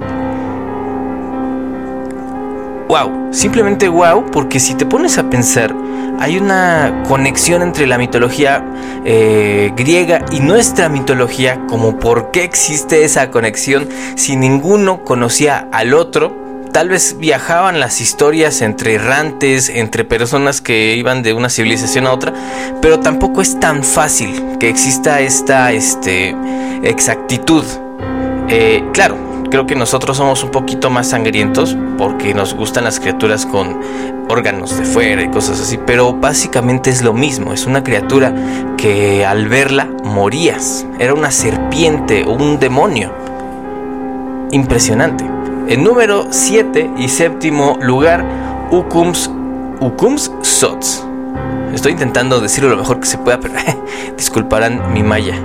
Wow, 2.92 3.30
simplemente 3.32 3.88
wow, 3.88 4.26
porque 4.34 4.60
si 4.60 4.76
te 4.76 4.86
pones 4.86 5.18
a 5.18 5.30
pensar, 5.30 5.74
hay 6.20 6.38
una 6.38 7.04
conexión 7.08 7.62
entre 7.62 7.88
la 7.88 7.98
mitología 7.98 8.66
eh, 9.06 9.72
griega 9.78 10.26
y 10.30 10.42
nuestra 10.42 10.90
mitología, 10.90 11.58
como 11.70 11.98
por 12.00 12.32
qué 12.32 12.44
existe 12.44 13.06
esa 13.06 13.32
conexión 13.32 13.88
si 14.16 14.36
ninguno 14.36 15.06
conocía 15.06 15.70
al 15.72 15.94
otro. 15.94 16.36
Tal 16.74 16.90
vez 16.90 17.16
viajaban 17.18 17.80
las 17.80 18.02
historias 18.02 18.62
entre 18.62 18.96
errantes, 18.96 19.70
entre 19.70 20.04
personas 20.04 20.60
que 20.60 20.98
iban 20.98 21.24
de 21.24 21.32
una 21.32 21.50
civilización 21.50 22.08
a 22.08 22.12
otra, 22.12 22.34
pero 22.82 23.00
tampoco 23.00 23.42
es 23.42 23.58
tan 23.58 23.86
fácil 23.86 24.58
que 24.60 24.68
exista 24.68 25.22
esta 25.22 25.72
este, 25.72 26.36
exactitud. 26.84 27.64
Eh, 28.50 28.84
claro, 28.92 29.31
creo 29.52 29.68
que 29.68 29.76
nosotros 29.76 30.18
somos 30.18 30.44
un 30.44 30.50
poquito 30.50 30.90
más 30.90 31.10
sangrientos 31.10 31.78
porque 31.98 32.34
nos 32.34 32.56
gustan 32.56 32.86
las 32.86 33.00
criaturas 33.00 33.46
con 33.46 33.80
órganos 34.30 34.76
de 34.78 34.86
fuera 34.86 35.22
y 35.22 35.28
cosas 35.30 35.60
así, 35.60 35.78
pero 35.78 36.14
básicamente 36.14 36.90
es 36.90 37.04
lo 37.04 37.14
mismo, 37.14 37.54
es 37.54 37.66
una 37.66 37.84
criatura 37.84 38.34
que 38.78 39.26
al 39.26 39.50
verla 39.50 39.90
morías, 40.04 40.88
era 40.98 41.14
una 41.14 41.30
serpiente 41.30 42.24
o 42.24 42.32
un 42.32 42.60
demonio. 42.60 43.14
Impresionante. 44.52 45.26
En 45.68 45.84
número 45.84 46.28
7 46.32 46.92
y 46.98 47.10
séptimo 47.10 47.78
lugar, 47.82 48.26
Ukums, 48.72 49.30
Ukums 49.80 50.32
Sots. 50.42 51.06
Estoy 51.74 51.94
intentando 51.94 52.42
decirlo 52.42 52.70
lo 52.70 52.78
mejor 52.78 53.00
que 53.00 53.08
se 53.08 53.18
pueda, 53.18 53.40
pero 53.40 53.54
disculparán 54.18 54.94
mi 54.94 55.04
maya. 55.04 55.36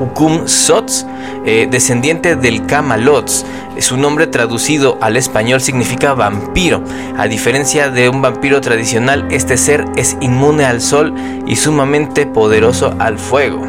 Ukum 0.00 0.48
Sots, 0.48 1.06
eh, 1.44 1.68
descendiente 1.70 2.36
del 2.36 2.66
Kamalots. 2.66 3.44
Su 3.78 3.96
nombre 3.96 4.26
traducido 4.26 4.98
al 5.00 5.16
español 5.16 5.60
significa 5.60 6.14
vampiro. 6.14 6.82
A 7.16 7.26
diferencia 7.26 7.90
de 7.90 8.08
un 8.08 8.22
vampiro 8.22 8.60
tradicional, 8.60 9.26
este 9.30 9.56
ser 9.56 9.84
es 9.96 10.16
inmune 10.20 10.64
al 10.64 10.80
sol 10.80 11.14
y 11.46 11.56
sumamente 11.56 12.26
poderoso 12.26 12.94
al 12.98 13.18
fuego. 13.18 13.62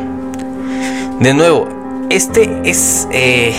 De 1.20 1.34
nuevo, 1.34 1.68
este 2.10 2.62
es... 2.64 3.08
Eh, 3.12 3.54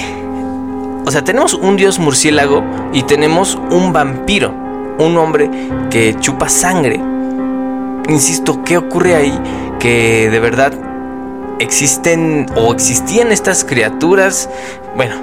o 1.04 1.10
sea, 1.10 1.22
tenemos 1.22 1.54
un 1.54 1.76
dios 1.76 1.98
murciélago 1.98 2.64
y 2.92 3.04
tenemos 3.04 3.56
un 3.70 3.92
vampiro, 3.92 4.52
un 4.98 5.16
hombre 5.16 5.48
que 5.88 6.16
chupa 6.18 6.48
sangre. 6.48 7.00
Insisto, 8.08 8.62
¿qué 8.64 8.78
ocurre 8.78 9.14
ahí? 9.14 9.38
Que 9.80 10.30
de 10.30 10.38
verdad 10.38 10.72
existen 11.58 12.46
o 12.56 12.72
existían 12.72 13.32
estas 13.32 13.64
criaturas. 13.64 14.48
Bueno, 14.94 15.16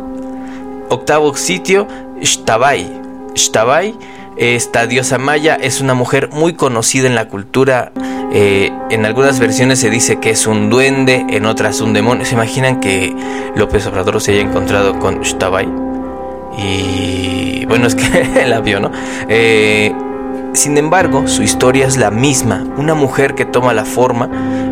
octavo 0.88 1.34
sitio, 1.36 1.88
Shtabai. 2.20 3.02
Shtabai, 3.34 3.98
esta 4.36 4.86
diosa 4.86 5.18
maya, 5.18 5.56
es 5.56 5.80
una 5.80 5.94
mujer 5.94 6.30
muy 6.32 6.54
conocida 6.54 7.06
en 7.06 7.14
la 7.14 7.28
cultura. 7.28 7.92
Eh, 8.32 8.72
en 8.90 9.04
algunas 9.04 9.38
versiones 9.40 9.80
se 9.80 9.90
dice 9.90 10.20
que 10.20 10.30
es 10.30 10.46
un 10.46 10.70
duende, 10.70 11.26
en 11.28 11.44
otras 11.44 11.80
un 11.80 11.92
demonio. 11.92 12.24
¿Se 12.24 12.34
imaginan 12.34 12.80
que 12.80 13.14
López 13.56 13.86
Obrador 13.86 14.20
se 14.20 14.32
haya 14.32 14.42
encontrado 14.42 14.98
con 14.98 15.22
Shtabai? 15.22 15.68
Y 16.56 17.66
bueno, 17.66 17.86
es 17.86 17.94
que 17.94 18.44
la 18.46 18.60
vio, 18.60 18.80
¿no? 18.80 18.90
Eh, 19.28 19.92
sin 20.56 20.76
embargo, 20.78 21.28
su 21.28 21.42
historia 21.42 21.86
es 21.86 21.96
la 21.96 22.10
misma. 22.10 22.64
Una 22.76 22.94
mujer 22.94 23.34
que 23.34 23.44
toma 23.44 23.74
la 23.74 23.84
forma 23.84 24.28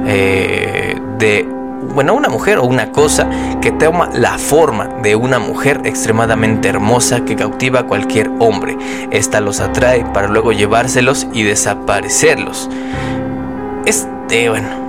eh, 0.07 0.99
de, 1.19 1.47
bueno, 1.95 2.15
una 2.15 2.29
mujer 2.29 2.59
o 2.59 2.65
una 2.65 2.91
cosa 2.91 3.29
que 3.61 3.71
toma 3.71 4.11
la 4.13 4.39
forma 4.39 4.89
de 5.03 5.15
una 5.15 5.39
mujer 5.39 5.83
extremadamente 5.85 6.69
hermosa 6.69 7.25
que 7.25 7.37
cautiva 7.37 7.81
a 7.81 7.87
cualquier 7.87 8.31
hombre. 8.39 8.77
Esta 9.11 9.41
los 9.41 9.61
atrae 9.61 10.05
para 10.05 10.29
luego 10.29 10.53
llevárselos 10.53 11.27
y 11.33 11.43
desaparecerlos. 11.43 12.69
Este, 13.85 14.49
bueno, 14.49 14.84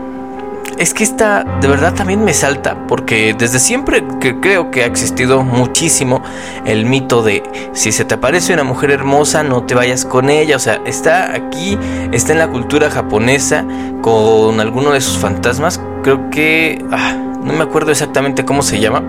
es 0.77 0.94
que 0.94 1.03
esta 1.03 1.44
de 1.62 1.67
verdad 1.67 1.94
también 1.94 2.24
me 2.24 2.34
salta 2.34 2.88
porque 2.88 3.36
desde 3.38 3.60
siempre 3.60 4.03
que 4.20 4.39
creo 4.39 4.72
que 4.72 4.84
ha 4.84 4.86
existido 4.86 5.44
muchísimo 5.44 6.22
el 6.65 6.86
mito 6.86 7.24
de 7.24 7.44
si 7.74 7.91
se 7.91 8.05
te 8.05 8.15
aparece 8.15 8.53
una 8.53 8.63
mujer 8.63 8.91
hermosa 8.91 9.44
no 9.44 9.63
te 9.63 9.75
vayas 9.75 10.05
con 10.05 10.29
ella, 10.29 10.55
o 10.55 10.60
sea, 10.60 10.82
está 10.86 11.34
aquí, 11.34 11.77
está 12.12 12.34
en 12.34 12.39
la 12.39 12.48
cultura 12.48 12.89
japonesa 12.89 13.65
con 14.01 14.60
alguno 14.60 14.91
de 14.91 15.01
sus 15.01 15.17
fantasmas, 15.17 15.79
creo 16.03 16.29
que 16.29 16.84
ah, 16.91 17.13
no 17.41 17.53
me 17.53 17.63
acuerdo 17.63 17.91
exactamente 17.91 18.44
cómo 18.44 18.62
se 18.62 18.79
llama, 18.79 19.03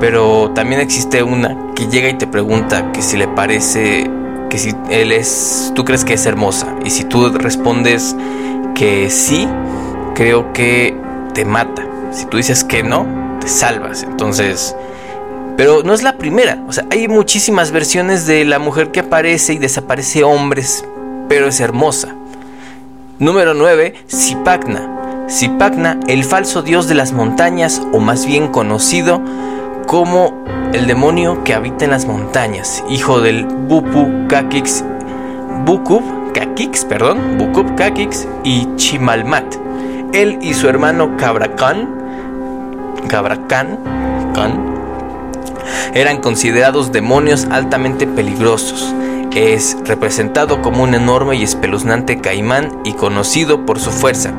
pero 0.00 0.50
también 0.54 0.80
existe 0.80 1.22
una 1.22 1.56
que 1.74 1.88
llega 1.88 2.08
y 2.08 2.14
te 2.14 2.26
pregunta 2.26 2.92
que 2.92 3.02
si 3.02 3.16
le 3.16 3.28
parece 3.28 4.10
que 4.48 4.58
si 4.58 4.74
él 4.90 5.12
es 5.12 5.72
tú 5.74 5.84
crees 5.84 6.04
que 6.04 6.14
es 6.14 6.26
hermosa 6.26 6.74
y 6.84 6.90
si 6.90 7.04
tú 7.04 7.30
respondes 7.30 8.14
que 8.74 9.10
sí, 9.10 9.48
creo 10.14 10.52
que 10.52 10.96
te 11.34 11.44
mata. 11.44 11.86
Si 12.10 12.26
tú 12.26 12.36
dices 12.36 12.64
que 12.64 12.82
no, 12.82 13.06
te 13.40 13.48
salvas. 13.48 14.02
Entonces, 14.02 14.76
pero 15.56 15.82
no 15.82 15.94
es 15.94 16.02
la 16.02 16.18
primera. 16.18 16.62
O 16.68 16.72
sea, 16.72 16.84
hay 16.90 17.08
muchísimas 17.08 17.72
versiones 17.72 18.26
de 18.26 18.44
la 18.44 18.58
mujer 18.58 18.90
que 18.90 19.00
aparece 19.00 19.54
y 19.54 19.58
desaparece 19.58 20.24
hombres, 20.24 20.84
pero 21.28 21.48
es 21.48 21.60
hermosa. 21.60 22.14
Número 23.18 23.54
9, 23.54 23.94
Zipacna. 24.08 25.26
Zipacna, 25.30 26.00
el 26.08 26.24
falso 26.24 26.62
dios 26.62 26.88
de 26.88 26.94
las 26.94 27.12
montañas, 27.12 27.80
o 27.92 28.00
más 28.00 28.26
bien 28.26 28.48
conocido 28.48 29.22
como 29.86 30.42
el 30.72 30.86
demonio 30.86 31.44
que 31.44 31.54
habita 31.54 31.84
en 31.84 31.90
las 31.90 32.06
montañas, 32.06 32.82
hijo 32.88 33.20
del 33.20 33.44
Bupu 33.44 34.26
Kakix, 34.28 34.84
Bukub 35.64 36.02
Kakix, 36.32 36.84
perdón, 36.84 37.38
Bukub 37.38 37.74
Kakix 37.76 38.26
y 38.42 38.66
Chimalmat. 38.76 39.61
Él 40.12 40.38
y 40.42 40.54
su 40.54 40.68
hermano 40.68 41.16
Cabracán, 41.16 41.88
Cabracán, 43.08 43.78
eran 45.94 46.20
considerados 46.20 46.92
demonios 46.92 47.46
altamente 47.50 48.06
peligrosos. 48.06 48.94
Es 49.34 49.76
representado 49.84 50.60
como 50.60 50.82
un 50.82 50.94
enorme 50.94 51.36
y 51.36 51.42
espeluznante 51.42 52.20
caimán 52.20 52.80
y 52.84 52.92
conocido 52.92 53.64
por 53.64 53.78
su 53.78 53.90
fuerza, 53.90 54.32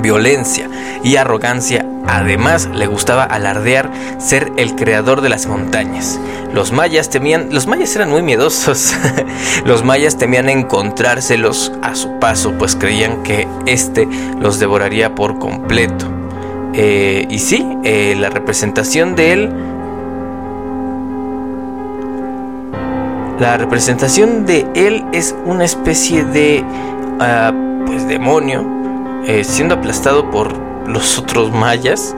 violencia 0.00 0.68
y 1.02 1.16
arrogancia. 1.16 1.86
Además, 2.06 2.68
le 2.72 2.86
gustaba 2.86 3.24
alardear 3.24 3.90
ser 4.18 4.52
el 4.56 4.74
creador 4.74 5.20
de 5.20 5.28
las 5.28 5.46
montañas. 5.46 6.18
Los 6.52 6.72
mayas 6.72 7.10
temían, 7.10 7.48
los 7.50 7.66
mayas 7.66 7.94
eran 7.96 8.10
muy 8.10 8.22
miedosos. 8.22 8.94
los 9.64 9.84
mayas 9.84 10.18
temían 10.18 10.48
encontrárselos 10.48 11.72
a 11.82 11.94
su 11.94 12.18
paso, 12.18 12.52
pues 12.58 12.76
creían 12.76 13.22
que 13.22 13.46
este 13.66 14.08
los 14.40 14.58
devoraría 14.58 15.14
por 15.14 15.38
completo. 15.38 16.06
Eh, 16.74 17.26
y 17.28 17.38
sí, 17.38 17.66
eh, 17.84 18.14
la 18.18 18.30
representación 18.30 19.14
de 19.14 19.32
él 19.32 19.50
La 23.42 23.56
representación 23.56 24.46
de 24.46 24.68
él 24.76 25.04
es 25.10 25.34
una 25.44 25.64
especie 25.64 26.24
de 26.24 26.64
ah, 27.18 27.52
pues 27.86 28.06
demonio 28.06 28.64
eh, 29.26 29.42
siendo 29.42 29.74
aplastado 29.74 30.30
por 30.30 30.61
los 30.86 31.18
otros 31.18 31.52
mayas. 31.52 32.14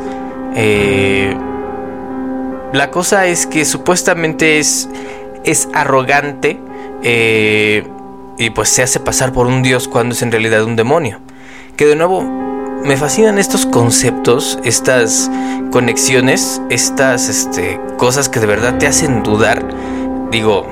La 2.75 2.91
cosa 2.91 3.27
es 3.27 3.47
que 3.47 3.65
supuestamente 3.65 4.59
es, 4.59 4.89
es 5.45 5.69
arrogante 5.75 6.59
eh, 7.05 7.87
y 8.37 8.51
pues 8.51 8.69
se 8.69 8.83
hace 8.83 8.99
pasar 8.99 9.33
por 9.33 9.47
un 9.47 9.63
dios 9.63 9.87
cuando 9.87 10.13
es 10.13 10.23
en 10.23 10.33
realidad 10.33 10.65
un 10.65 10.75
demonio. 10.75 11.21
Que 11.77 11.87
de 11.87 11.95
nuevo 11.95 12.23
me 12.23 12.97
fascinan 12.97 13.39
estos 13.39 13.65
conceptos, 13.65 14.59
estas 14.65 15.31
conexiones, 15.71 16.61
estas 16.69 17.29
este, 17.29 17.79
cosas 17.97 18.29
que 18.29 18.41
de 18.41 18.47
verdad 18.47 18.77
te 18.79 18.89
hacen 18.89 19.23
dudar. 19.23 19.65
Digo, 20.33 20.67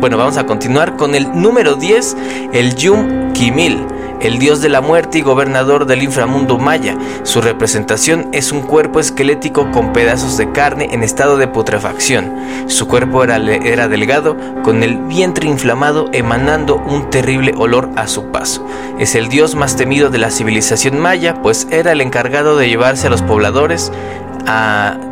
bueno, 0.00 0.16
vamos 0.16 0.38
a 0.38 0.46
continuar 0.46 0.96
con 0.96 1.14
el 1.14 1.40
número 1.40 1.76
10, 1.76 2.16
el 2.52 2.74
Yum 2.74 3.32
Kimil 3.32 3.86
el 4.22 4.38
dios 4.38 4.60
de 4.60 4.68
la 4.68 4.80
muerte 4.80 5.18
y 5.18 5.22
gobernador 5.22 5.86
del 5.86 6.02
inframundo 6.02 6.58
maya. 6.58 6.96
Su 7.24 7.40
representación 7.40 8.28
es 8.32 8.52
un 8.52 8.62
cuerpo 8.62 9.00
esquelético 9.00 9.70
con 9.70 9.92
pedazos 9.92 10.36
de 10.36 10.50
carne 10.52 10.88
en 10.92 11.02
estado 11.02 11.36
de 11.36 11.48
putrefacción. 11.48 12.32
Su 12.66 12.88
cuerpo 12.88 13.24
era, 13.24 13.36
era 13.36 13.88
delgado, 13.88 14.36
con 14.62 14.82
el 14.82 14.98
vientre 14.98 15.48
inflamado 15.48 16.08
emanando 16.12 16.76
un 16.76 17.10
terrible 17.10 17.52
olor 17.56 17.90
a 17.96 18.06
su 18.06 18.26
paso. 18.30 18.66
Es 18.98 19.14
el 19.14 19.28
dios 19.28 19.54
más 19.54 19.76
temido 19.76 20.10
de 20.10 20.18
la 20.18 20.30
civilización 20.30 20.98
maya, 20.98 21.34
pues 21.42 21.66
era 21.70 21.92
el 21.92 22.00
encargado 22.00 22.56
de 22.56 22.68
llevarse 22.68 23.08
a 23.08 23.10
los 23.10 23.22
pobladores 23.22 23.92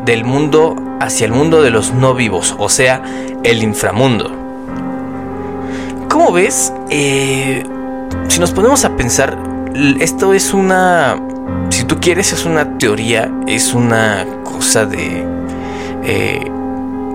del 0.04 0.24
mundo 0.24 0.76
hacia 1.00 1.24
el 1.24 1.32
mundo 1.32 1.62
de 1.62 1.70
los 1.70 1.92
no 1.92 2.14
vivos, 2.14 2.54
o 2.58 2.68
sea, 2.68 3.02
el 3.42 3.62
inframundo. 3.62 4.30
¿Cómo 6.08 6.32
ves? 6.32 6.72
Eh, 6.90 7.64
si 8.30 8.38
nos 8.38 8.52
ponemos 8.52 8.84
a 8.84 8.96
pensar, 8.96 9.36
esto 9.98 10.32
es 10.34 10.54
una, 10.54 11.20
si 11.68 11.82
tú 11.82 11.98
quieres, 12.00 12.32
es 12.32 12.44
una 12.44 12.78
teoría, 12.78 13.28
es 13.48 13.74
una 13.74 14.24
cosa 14.44 14.86
de, 14.86 15.26
eh, 16.04 16.48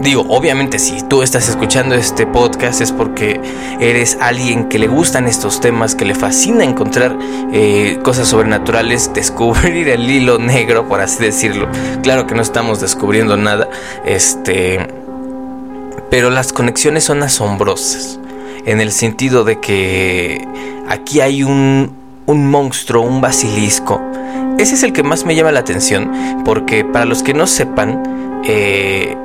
digo, 0.01 0.25
obviamente 0.27 0.77
si 0.77 1.01
tú 1.07 1.21
estás 1.23 1.47
escuchando 1.47 1.95
este 1.95 2.27
podcast 2.27 2.81
es 2.81 2.91
porque 2.91 3.39
eres 3.79 4.17
alguien 4.19 4.67
que 4.67 4.77
le 4.77 4.87
gustan 4.87 5.25
estos 5.27 5.61
temas, 5.61 5.95
que 5.95 6.03
le 6.03 6.15
fascina 6.15 6.65
encontrar 6.65 7.17
eh, 7.53 7.97
cosas 8.03 8.27
sobrenaturales, 8.27 9.09
descubrir 9.13 9.87
el 9.87 10.09
hilo 10.09 10.37
negro, 10.37 10.89
por 10.89 10.99
así 10.99 11.23
decirlo. 11.23 11.69
Claro 12.03 12.27
que 12.27 12.35
no 12.35 12.41
estamos 12.41 12.81
descubriendo 12.81 13.37
nada, 13.37 13.69
este, 14.05 14.85
pero 16.09 16.29
las 16.29 16.51
conexiones 16.51 17.05
son 17.05 17.23
asombrosas, 17.23 18.19
en 18.65 18.81
el 18.81 18.91
sentido 18.91 19.43
de 19.43 19.59
que 19.59 20.45
aquí 20.87 21.21
hay 21.21 21.43
un, 21.43 21.91
un 22.25 22.49
monstruo, 22.49 23.03
un 23.03 23.21
basilisco. 23.21 24.01
Ese 24.57 24.75
es 24.75 24.83
el 24.83 24.93
que 24.93 25.03
más 25.03 25.25
me 25.25 25.35
llama 25.35 25.51
la 25.51 25.59
atención, 25.59 26.11
porque 26.43 26.85
para 26.85 27.05
los 27.05 27.23
que 27.23 27.33
no 27.33 27.45
sepan, 27.45 28.41
eh, 28.45 29.15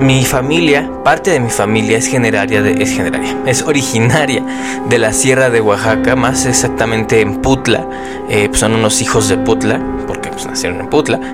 mi 0.00 0.24
familia, 0.24 0.90
parte 1.04 1.30
de 1.30 1.40
mi 1.40 1.50
familia 1.50 1.98
es 1.98 2.06
generaria 2.06 2.60
es 2.60 2.90
generaria, 2.90 3.36
es 3.44 3.62
originaria 3.62 4.42
de 4.88 4.98
la 4.98 5.12
Sierra 5.12 5.50
de 5.50 5.60
Oaxaca, 5.60 6.16
más 6.16 6.46
exactamente 6.46 7.20
en 7.20 7.36
Putla. 7.42 7.86
Eh, 8.30 8.48
pues 8.48 8.60
son 8.60 8.74
unos 8.74 9.02
hijos 9.02 9.28
de 9.28 9.36
Putla, 9.36 9.78
porque 10.06 10.30
pues, 10.30 10.46
nacieron 10.46 10.80
en 10.80 10.88
Putla. 10.88 11.20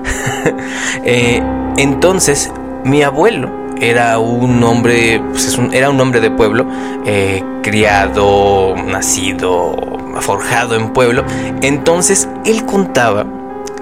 Eh, 1.03 1.41
entonces, 1.77 2.51
mi 2.83 3.01
abuelo 3.01 3.66
era 3.81 4.19
un 4.19 4.63
hombre, 4.63 5.21
pues 5.31 5.57
era 5.71 5.89
un 5.89 5.99
hombre 5.99 6.19
de 6.19 6.31
pueblo, 6.31 6.67
eh, 7.05 7.43
criado, 7.63 8.75
nacido, 8.75 9.75
forjado 10.21 10.75
en 10.75 10.93
pueblo. 10.93 11.23
Entonces, 11.61 12.27
él 12.45 12.65
contaba 12.65 13.25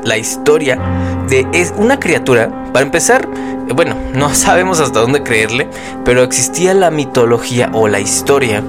la 0.04 0.18
historia 0.18 0.80
de 1.28 1.48
es 1.54 1.74
una 1.78 2.00
criatura. 2.00 2.50
Para 2.72 2.86
empezar, 2.86 3.28
bueno, 3.74 3.96
no 4.14 4.34
sabemos 4.34 4.80
hasta 4.80 5.00
dónde 5.00 5.24
creerle, 5.24 5.70
pero 6.04 6.24
existía 6.24 6.74
la 6.74 6.92
mitología 6.92 7.70
o 7.74 7.88
la 7.88 8.00
historia 8.00 8.64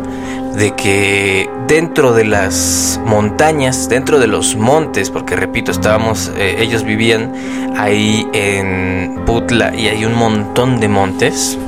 de 0.55 0.75
que 0.75 1.51
dentro 1.67 2.13
de 2.13 2.25
las 2.25 3.01
montañas, 3.05 3.89
dentro 3.89 4.19
de 4.19 4.27
los 4.27 4.57
montes, 4.57 5.11
porque 5.11 5.37
repito, 5.37 5.71
estábamos, 5.71 6.31
eh, 6.37 6.57
ellos 6.61 6.85
vivían 6.85 7.33
ahí 7.77 8.27
en 8.33 9.23
Putla 9.27 9.75
y 9.75 9.89
hay 9.89 10.05
un 10.05 10.15
montón 10.15 10.81
de 10.81 10.89
montes, 10.89 11.59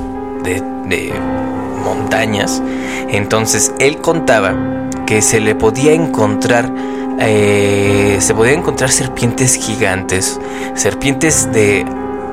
de, 0.43 0.61
de 0.85 1.13
montañas, 1.83 2.61
entonces 3.09 3.73
él 3.79 3.97
contaba 3.97 4.55
que 5.05 5.21
se 5.21 5.39
le 5.39 5.55
podía 5.55 5.93
encontrar 5.93 6.71
eh, 7.21 8.17
se 8.21 8.33
podían 8.33 8.59
encontrar 8.59 8.91
serpientes 8.91 9.55
gigantes, 9.55 10.39
serpientes 10.75 11.51
de 11.51 11.85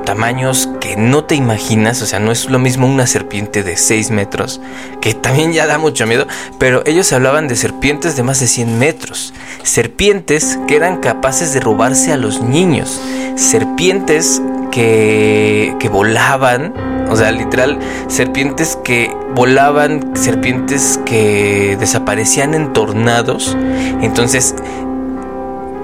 tamaños 0.06 0.70
que 0.80 0.96
no 0.96 1.24
te 1.24 1.34
imaginas, 1.34 2.00
o 2.00 2.06
sea, 2.06 2.18
no 2.18 2.32
es 2.32 2.48
lo 2.48 2.58
mismo 2.58 2.86
una 2.86 3.06
serpiente 3.06 3.62
de 3.62 3.76
6 3.76 4.10
metros, 4.10 4.62
que 5.02 5.12
también 5.12 5.52
ya 5.52 5.66
da 5.66 5.76
mucho 5.76 6.06
miedo, 6.06 6.26
pero 6.58 6.82
ellos 6.86 7.12
hablaban 7.12 7.48
de 7.48 7.56
serpientes 7.56 8.16
de 8.16 8.22
más 8.22 8.40
de 8.40 8.46
100 8.46 8.78
metros, 8.78 9.34
serpientes 9.62 10.58
que 10.66 10.76
eran 10.76 11.00
capaces 11.00 11.52
de 11.52 11.60
robarse 11.60 12.12
a 12.12 12.16
los 12.16 12.40
niños, 12.40 12.98
serpientes 13.34 14.40
que, 14.70 15.76
que 15.78 15.88
volaban, 15.90 16.72
o 17.10 17.16
sea, 17.16 17.30
literal, 17.32 17.78
serpientes 18.08 18.78
que 18.82 19.14
volaban, 19.34 20.16
serpientes 20.16 20.98
que 21.04 21.76
desaparecían 21.78 22.54
en 22.54 22.72
tornados. 22.72 23.56
Entonces, 24.00 24.54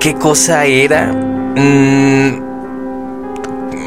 ¿qué 0.01 0.15
cosa 0.15 0.65
era? 0.65 1.13
Mm, 1.13 2.52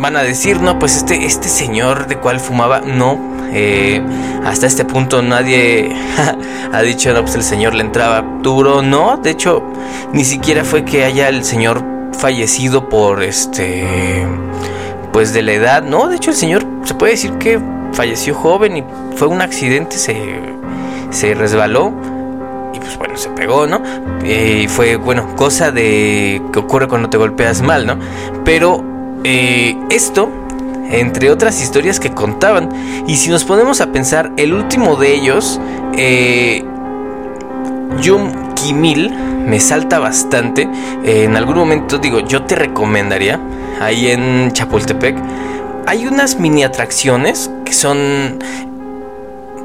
van 0.01 0.15
a 0.15 0.23
decir, 0.23 0.61
no, 0.61 0.79
pues 0.79 0.97
este, 0.97 1.25
este 1.25 1.47
señor 1.49 2.07
de 2.07 2.17
cual 2.17 2.39
fumaba, 2.39 2.81
no. 2.81 3.35
Eh, 3.53 4.01
hasta 4.43 4.67
este 4.67 4.83
punto 4.85 5.21
nadie 5.21 5.95
ha 6.73 6.81
dicho, 6.81 7.13
no, 7.13 7.21
pues 7.21 7.35
el 7.35 7.43
señor 7.43 7.73
le 7.73 7.81
entraba 7.81 8.21
duro. 8.41 8.81
No, 8.81 9.17
de 9.17 9.31
hecho, 9.31 9.63
ni 10.13 10.25
siquiera 10.25 10.63
fue 10.63 10.83
que 10.85 11.03
haya 11.03 11.29
el 11.29 11.43
señor 11.43 11.83
fallecido 12.13 12.89
por 12.89 13.23
este 13.23 14.25
pues 15.15 15.33
de 15.33 15.41
la 15.43 15.53
edad, 15.53 15.81
no, 15.81 16.09
de 16.09 16.17
hecho 16.17 16.31
el 16.31 16.35
señor 16.35 16.65
se 16.83 16.93
puede 16.93 17.13
decir 17.13 17.31
que 17.37 17.57
falleció 17.93 18.35
joven 18.35 18.75
y 18.75 18.83
fue 19.15 19.29
un 19.29 19.41
accidente, 19.41 19.97
se, 19.97 20.41
se 21.09 21.33
resbaló 21.33 21.93
y 22.73 22.79
pues 22.79 22.97
bueno, 22.97 23.15
se 23.15 23.29
pegó, 23.29 23.65
¿no? 23.65 23.81
Eh, 24.25 24.63
y 24.65 24.67
fue, 24.67 24.97
bueno, 24.97 25.33
cosa 25.37 25.71
de 25.71 26.41
que 26.51 26.59
ocurre 26.59 26.89
cuando 26.89 27.09
te 27.09 27.15
golpeas 27.15 27.61
mal, 27.61 27.87
¿no? 27.87 27.97
Pero 28.43 28.83
eh, 29.27 29.75
esto, 29.89 30.29
entre 30.91 31.31
otras 31.31 31.59
historias 31.59 31.99
que 31.99 32.11
contaban, 32.11 32.69
y 33.07 33.15
si 33.15 33.31
nos 33.31 33.43
ponemos 33.43 33.81
a 33.81 33.91
pensar, 33.91 34.31
el 34.37 34.53
último 34.53 34.97
de 34.97 35.15
ellos, 35.15 35.59
eh, 35.97 36.63
Yum 38.01 38.53
Kimil, 38.53 39.09
me 39.47 39.59
salta 39.59 39.97
bastante. 39.97 40.69
en 41.03 41.35
algún 41.35 41.55
momento 41.55 41.97
digo, 41.97 42.19
yo 42.19 42.43
te 42.43 42.55
recomendaría 42.55 43.39
ahí 43.81 44.11
en 44.11 44.51
Chapultepec, 44.51 45.17
hay 45.87 46.05
unas 46.05 46.39
mini 46.39 46.63
atracciones 46.63 47.49
que 47.65 47.73
son, 47.73 48.37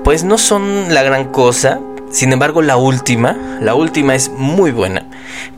pues 0.05 0.25
no 0.25 0.39
son 0.39 0.95
la 0.95 1.03
gran 1.03 1.27
cosa. 1.27 1.81
Sin 2.11 2.33
embargo, 2.33 2.61
la 2.61 2.77
última, 2.77 3.37
la 3.61 3.75
última 3.75 4.15
es 4.15 4.31
muy 4.31 4.73
buena 4.73 5.05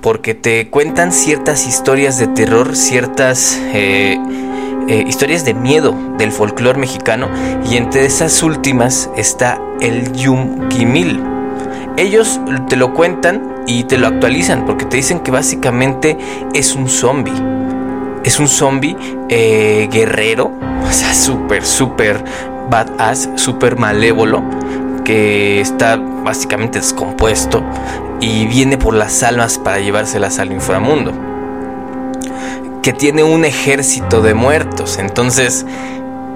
porque 0.01 0.35
te 0.35 0.69
cuentan 0.69 1.11
ciertas 1.13 1.67
historias 1.67 2.19
de 2.19 2.27
terror, 2.27 2.77
ciertas 2.77 3.59
eh, 3.73 4.19
eh, 4.89 5.05
historias 5.07 5.45
de 5.45 5.55
miedo 5.55 5.97
del 6.19 6.31
folclore 6.31 6.79
mexicano 6.79 7.29
y 7.71 7.77
entre 7.77 8.05
esas 8.05 8.43
últimas 8.43 9.09
está 9.17 9.61
el 9.81 10.13
Yum 10.13 10.69
Kimil. 10.69 11.21
Ellos 11.97 12.41
te 12.69 12.77
lo 12.77 12.93
cuentan 12.93 13.65
y 13.67 13.85
te 13.85 13.97
lo 13.97 14.07
actualizan 14.07 14.67
porque 14.67 14.85
te 14.85 14.99
dicen 14.99 15.21
que 15.21 15.31
básicamente 15.31 16.19
es 16.53 16.75
un 16.75 16.89
zombie 16.89 17.33
es 18.25 18.39
un 18.39 18.49
zombie 18.49 18.97
eh, 19.29 19.89
guerrero, 19.91 20.53
o 20.89 20.93
sea, 20.93 21.15
súper, 21.15 21.65
súper 21.65 22.23
badass, 22.71 23.31
súper 23.37 23.77
malévolo, 23.77 24.43
que 25.05 25.61
está 25.61 25.97
básicamente 25.97 26.79
descompuesto 26.79 27.63
y 28.21 28.47
viene 28.47 28.79
por 28.79 28.95
las 28.95 29.23
almas 29.23 29.59
para 29.59 29.81
llevárselas 29.81 30.39
al 30.39 30.53
inframundo. 30.53 31.13
Que 32.83 32.93
tiene 32.93 33.23
un 33.23 33.45
ejército 33.45 34.23
de 34.23 34.35
muertos. 34.35 34.99
Entonces, 34.99 35.67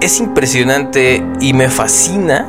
es 0.01 0.19
impresionante 0.19 1.23
y 1.39 1.53
me 1.53 1.69
fascina 1.69 2.45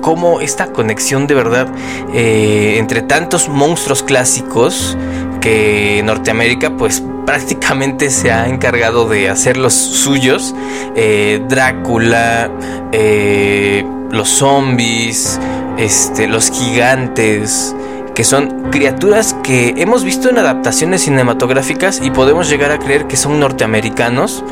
cómo 0.00 0.40
esta 0.40 0.72
conexión 0.72 1.26
de 1.26 1.34
verdad 1.34 1.68
eh, 2.14 2.76
entre 2.78 3.02
tantos 3.02 3.48
monstruos 3.48 4.02
clásicos 4.02 4.96
que 5.40 6.02
Norteamérica 6.04 6.76
pues 6.76 7.02
prácticamente 7.26 8.10
se 8.10 8.32
ha 8.32 8.48
encargado 8.48 9.06
de 9.08 9.28
hacer 9.28 9.56
los 9.56 9.74
suyos. 9.74 10.54
Eh, 10.96 11.42
Drácula, 11.46 12.50
eh, 12.92 13.84
los 14.10 14.28
zombies, 14.28 15.38
este, 15.76 16.26
los 16.26 16.50
gigantes, 16.50 17.74
que 18.14 18.24
son 18.24 18.70
criaturas 18.70 19.36
que 19.44 19.74
hemos 19.76 20.02
visto 20.02 20.28
en 20.28 20.38
adaptaciones 20.38 21.02
cinematográficas 21.02 22.00
y 22.02 22.10
podemos 22.10 22.48
llegar 22.48 22.72
a 22.72 22.78
creer 22.78 23.06
que 23.06 23.16
son 23.16 23.38
norteamericanos. 23.38 24.44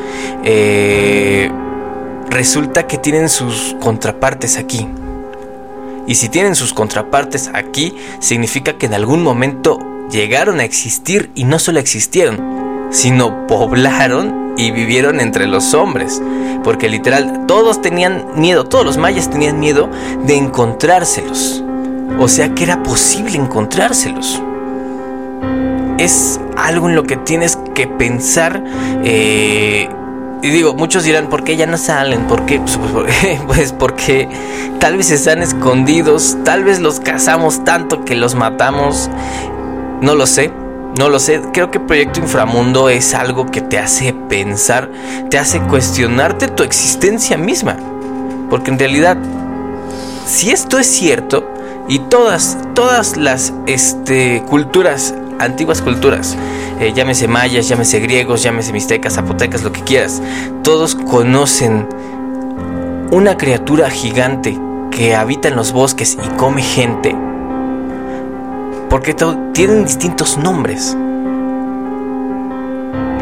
Eh, 0.44 1.50
resulta 2.30 2.86
que 2.86 2.98
tienen 2.98 3.28
sus 3.28 3.74
contrapartes 3.80 4.56
aquí. 4.56 4.88
Y 6.06 6.14
si 6.14 6.28
tienen 6.28 6.54
sus 6.54 6.72
contrapartes 6.72 7.50
aquí, 7.52 7.96
significa 8.20 8.74
que 8.74 8.86
en 8.86 8.94
algún 8.94 9.22
momento 9.24 9.80
llegaron 10.10 10.60
a 10.60 10.64
existir 10.64 11.30
y 11.34 11.42
no 11.42 11.58
solo 11.58 11.80
existieron, 11.80 12.88
sino 12.90 13.48
poblaron 13.48 14.45
y 14.56 14.70
vivieron 14.70 15.20
entre 15.20 15.46
los 15.46 15.74
hombres. 15.74 16.20
Porque 16.64 16.88
literal, 16.88 17.44
todos 17.46 17.80
tenían 17.80 18.26
miedo, 18.34 18.64
todos 18.64 18.84
los 18.84 18.96
mayas 18.96 19.30
tenían 19.30 19.60
miedo 19.60 19.88
de 20.24 20.36
encontrárselos. 20.36 21.62
O 22.18 22.28
sea 22.28 22.54
que 22.54 22.64
era 22.64 22.82
posible 22.82 23.36
encontrárselos. 23.36 24.42
Es 25.98 26.40
algo 26.56 26.88
en 26.88 26.94
lo 26.94 27.04
que 27.04 27.16
tienes 27.16 27.58
que 27.74 27.86
pensar. 27.86 28.62
Eh, 29.04 29.88
y 30.42 30.50
digo, 30.50 30.74
muchos 30.74 31.04
dirán, 31.04 31.28
¿por 31.28 31.44
qué 31.44 31.56
ya 31.56 31.66
no 31.66 31.78
salen? 31.78 32.26
¿Por 32.26 32.46
qué? 32.46 32.60
Pues, 32.60 32.78
pues, 32.78 33.40
pues 33.46 33.72
porque 33.72 34.28
tal 34.78 34.96
vez 34.96 35.10
están 35.10 35.42
escondidos, 35.42 36.36
tal 36.44 36.64
vez 36.64 36.80
los 36.80 37.00
cazamos 37.00 37.64
tanto 37.64 38.04
que 38.04 38.14
los 38.14 38.34
matamos. 38.34 39.10
No 40.00 40.14
lo 40.14 40.26
sé, 40.26 40.52
no 40.98 41.10
lo 41.10 41.18
sé, 41.18 41.42
creo 41.52 41.70
que 41.70 41.78
Proyecto 41.78 42.20
Inframundo 42.20 42.88
es 42.88 43.14
algo 43.14 43.46
que 43.46 43.60
te 43.60 43.78
hace 43.78 44.14
pensar, 44.14 44.90
te 45.28 45.38
hace 45.38 45.60
cuestionarte 45.60 46.48
tu 46.48 46.62
existencia 46.62 47.36
misma. 47.36 47.76
Porque 48.48 48.70
en 48.70 48.78
realidad, 48.78 49.18
si 50.26 50.50
esto 50.50 50.78
es 50.78 50.86
cierto, 50.86 51.46
y 51.88 51.98
todas, 51.98 52.56
todas 52.74 53.16
las 53.16 53.52
este, 53.66 54.42
culturas, 54.48 55.14
antiguas 55.38 55.82
culturas, 55.82 56.36
eh, 56.80 56.92
llámese 56.94 57.28
mayas, 57.28 57.68
llámese 57.68 58.00
griegos, 58.00 58.42
llámese 58.42 58.72
mixtecas, 58.72 59.14
zapotecas, 59.14 59.62
lo 59.62 59.72
que 59.72 59.82
quieras, 59.82 60.22
todos 60.62 60.94
conocen 60.94 61.88
una 63.10 63.36
criatura 63.36 63.90
gigante 63.90 64.58
que 64.90 65.14
habita 65.14 65.48
en 65.48 65.56
los 65.56 65.72
bosques 65.72 66.16
y 66.24 66.28
come 66.36 66.62
gente, 66.62 67.14
porque 68.88 69.14
tienen 69.52 69.84
distintos 69.84 70.38
nombres. 70.38 70.96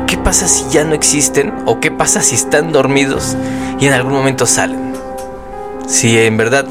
¿Qué 0.07 0.16
pasa 0.18 0.48
si 0.48 0.68
ya 0.70 0.85
no 0.85 0.94
existen? 0.94 1.53
¿O 1.66 1.81
qué 1.81 1.90
pasa 1.90 2.22
si 2.22 2.35
están 2.35 2.72
dormidos 2.72 3.37
y 3.81 3.87
en 3.87 3.92
algún 3.92 4.12
momento 4.12 4.46
salen? 4.46 4.92
Si 5.87 6.18
en 6.18 6.37
verdad, 6.37 6.66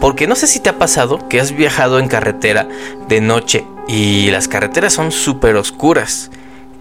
porque 0.00 0.26
no 0.26 0.34
sé 0.34 0.46
si 0.46 0.60
te 0.60 0.68
ha 0.68 0.78
pasado 0.78 1.28
que 1.28 1.40
has 1.40 1.52
viajado 1.52 1.98
en 1.98 2.08
carretera 2.08 2.68
de 3.08 3.20
noche 3.20 3.64
y 3.88 4.30
las 4.30 4.48
carreteras 4.48 4.92
son 4.92 5.12
súper 5.12 5.56
oscuras 5.56 6.30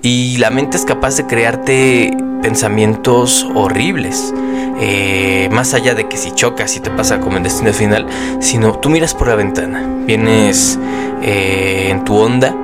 y 0.02 0.38
la 0.38 0.50
mente 0.50 0.78
es 0.78 0.86
capaz 0.86 1.18
de 1.18 1.26
crearte 1.26 2.16
pensamientos 2.42 3.48
horribles. 3.56 4.34
Eh, 4.80 5.50
más 5.52 5.74
allá 5.74 5.94
de 5.94 6.08
que 6.08 6.18
si 6.18 6.32
chocas 6.32 6.76
y 6.76 6.80
te 6.80 6.90
pasa 6.90 7.20
como 7.20 7.38
en 7.38 7.44
destino 7.44 7.74
final, 7.74 8.08
sino 8.40 8.80
tú 8.80 8.90
miras 8.90 9.14
por 9.14 9.28
la 9.28 9.36
ventana, 9.36 9.86
vienes 10.06 10.80
eh, 11.22 11.90
en 11.90 12.04
tu 12.04 12.18
onda, 12.18 12.56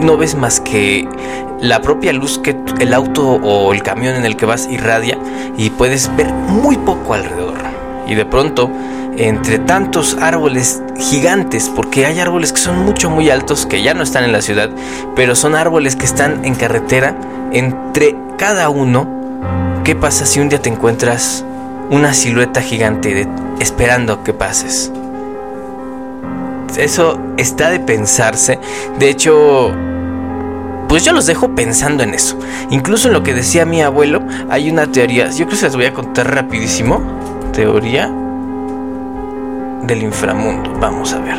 no 0.00 0.16
ves 0.16 0.36
más 0.36 0.60
que 0.60 1.08
la 1.60 1.80
propia 1.80 2.12
luz 2.12 2.38
que 2.38 2.56
el 2.78 2.94
auto 2.94 3.26
o 3.26 3.72
el 3.72 3.82
camión 3.82 4.14
en 4.14 4.24
el 4.24 4.36
que 4.36 4.46
vas 4.46 4.68
irradia 4.70 5.18
y 5.56 5.70
puedes 5.70 6.14
ver 6.16 6.32
muy 6.32 6.76
poco 6.76 7.14
alrededor. 7.14 7.54
Y 8.06 8.14
de 8.14 8.26
pronto, 8.26 8.70
entre 9.16 9.58
tantos 9.58 10.16
árboles 10.20 10.82
gigantes, 10.98 11.70
porque 11.74 12.06
hay 12.06 12.20
árboles 12.20 12.52
que 12.52 12.60
son 12.60 12.84
mucho 12.84 13.08
muy 13.08 13.30
altos, 13.30 13.66
que 13.66 13.82
ya 13.82 13.94
no 13.94 14.02
están 14.02 14.24
en 14.24 14.32
la 14.32 14.42
ciudad, 14.42 14.70
pero 15.16 15.34
son 15.34 15.54
árboles 15.54 15.96
que 15.96 16.04
están 16.04 16.44
en 16.44 16.54
carretera, 16.54 17.16
entre 17.52 18.14
cada 18.36 18.68
uno 18.68 19.23
¿Qué 19.84 19.94
pasa 19.94 20.24
si 20.24 20.40
un 20.40 20.48
día 20.48 20.62
te 20.62 20.70
encuentras 20.70 21.44
una 21.90 22.14
silueta 22.14 22.62
gigante 22.62 23.28
esperando 23.60 24.24
que 24.24 24.32
pases? 24.32 24.90
Eso 26.78 27.20
está 27.36 27.68
de 27.68 27.80
pensarse. 27.80 28.58
De 28.98 29.10
hecho, 29.10 29.72
pues 30.88 31.04
yo 31.04 31.12
los 31.12 31.26
dejo 31.26 31.54
pensando 31.54 32.02
en 32.02 32.14
eso. 32.14 32.38
Incluso 32.70 33.08
en 33.08 33.14
lo 33.14 33.22
que 33.22 33.34
decía 33.34 33.66
mi 33.66 33.82
abuelo, 33.82 34.22
hay 34.48 34.70
una 34.70 34.90
teoría. 34.90 35.26
Yo 35.26 35.44
creo 35.44 35.48
que 35.48 35.56
se 35.56 35.66
las 35.66 35.76
voy 35.76 35.84
a 35.84 35.92
contar 35.92 36.34
rapidísimo. 36.34 37.02
Teoría 37.52 38.10
del 39.82 40.02
inframundo. 40.02 40.72
Vamos 40.80 41.12
a 41.12 41.18
ver. 41.18 41.36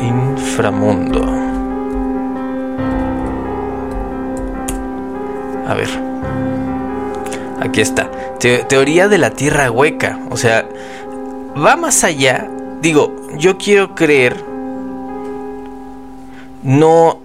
Inframundo. 0.00 1.45
A 5.66 5.74
ver. 5.74 5.88
Aquí 7.60 7.80
está. 7.80 8.10
teoría 8.38 9.08
de 9.08 9.18
la 9.18 9.30
tierra 9.30 9.70
hueca. 9.70 10.20
O 10.30 10.36
sea, 10.36 10.66
va 11.56 11.76
más 11.76 12.04
allá. 12.04 12.48
Digo, 12.80 13.14
yo 13.36 13.58
quiero 13.58 13.94
creer. 13.94 14.36
No. 16.62 17.20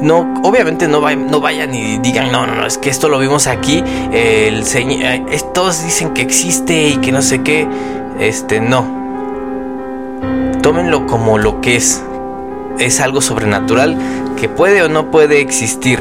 No, 0.00 0.34
obviamente 0.44 0.86
no, 0.86 1.00
no 1.00 1.40
vayan 1.40 1.74
y 1.74 1.98
digan, 1.98 2.30
no, 2.30 2.46
no, 2.46 2.54
no, 2.54 2.66
es 2.66 2.78
que 2.78 2.90
esto 2.90 3.08
lo 3.08 3.18
vimos 3.18 3.46
aquí. 3.46 3.82
El 4.12 4.62
eh, 4.62 5.40
todos 5.54 5.82
dicen 5.82 6.12
que 6.12 6.22
existe 6.22 6.88
y 6.88 6.96
que 6.98 7.12
no 7.12 7.22
sé 7.22 7.42
qué. 7.42 7.66
Este, 8.20 8.60
no. 8.60 8.84
Tómenlo 10.62 11.06
como 11.06 11.38
lo 11.38 11.60
que 11.60 11.76
es 11.76 12.04
es 12.78 13.00
algo 13.00 13.20
sobrenatural 13.20 13.96
que 14.36 14.48
puede 14.48 14.82
o 14.82 14.88
no 14.88 15.10
puede 15.10 15.40
existir. 15.40 16.00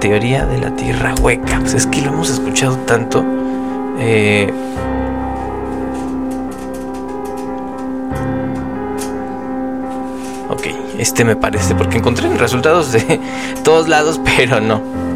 Teoría 0.00 0.46
de 0.46 0.58
la 0.58 0.74
tierra 0.74 1.14
hueca. 1.20 1.58
Pues 1.60 1.74
es 1.74 1.86
que 1.86 2.00
lo 2.00 2.08
hemos 2.08 2.30
escuchado 2.30 2.76
tanto. 2.78 3.24
Eh, 3.98 4.50
ok, 10.48 10.66
este 10.98 11.24
me 11.24 11.36
parece, 11.36 11.74
porque 11.74 11.98
encontré 11.98 12.28
resultados 12.36 12.92
de 12.92 13.20
todos 13.64 13.88
lados, 13.88 14.20
pero 14.36 14.60
no. 14.60 15.09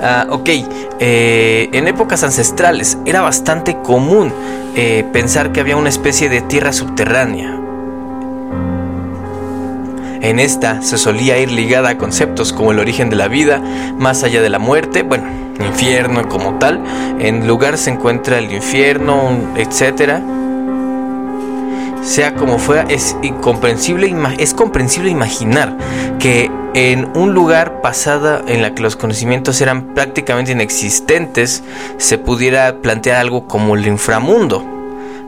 Ah, 0.00 0.26
ok, 0.30 0.48
eh, 1.00 1.70
en 1.72 1.88
épocas 1.88 2.22
ancestrales 2.22 2.98
era 3.04 3.20
bastante 3.20 3.78
común 3.78 4.32
eh, 4.76 5.04
pensar 5.12 5.50
que 5.50 5.60
había 5.60 5.76
una 5.76 5.88
especie 5.88 6.28
de 6.28 6.40
tierra 6.40 6.72
subterránea. 6.72 7.58
En 10.20 10.38
esta 10.38 10.82
se 10.82 10.98
solía 10.98 11.38
ir 11.38 11.50
ligada 11.50 11.90
a 11.90 11.98
conceptos 11.98 12.52
como 12.52 12.72
el 12.72 12.78
origen 12.78 13.10
de 13.10 13.16
la 13.16 13.28
vida, 13.28 13.60
más 13.98 14.22
allá 14.22 14.40
de 14.40 14.48
la 14.48 14.58
muerte, 14.58 15.02
bueno, 15.02 15.24
infierno 15.64 16.28
como 16.28 16.58
tal, 16.58 16.80
en 17.18 17.46
lugar 17.46 17.76
se 17.78 17.90
encuentra 17.90 18.38
el 18.38 18.52
infierno, 18.52 19.30
etc. 19.56 20.20
Sea 22.02 22.34
como 22.34 22.58
fuera, 22.58 22.84
es 22.88 23.16
incomprensible, 23.22 24.14
es 24.38 24.54
comprensible 24.54 25.10
imaginar 25.10 25.76
que 26.18 26.50
en 26.74 27.16
un 27.16 27.34
lugar 27.34 27.80
pasada 27.80 28.42
en 28.46 28.62
la 28.62 28.74
que 28.74 28.82
los 28.82 28.96
conocimientos 28.96 29.60
eran 29.60 29.94
prácticamente 29.94 30.52
inexistentes, 30.52 31.62
se 31.96 32.18
pudiera 32.18 32.80
plantear 32.80 33.16
algo 33.16 33.46
como 33.46 33.74
el 33.74 33.86
inframundo. 33.86 34.64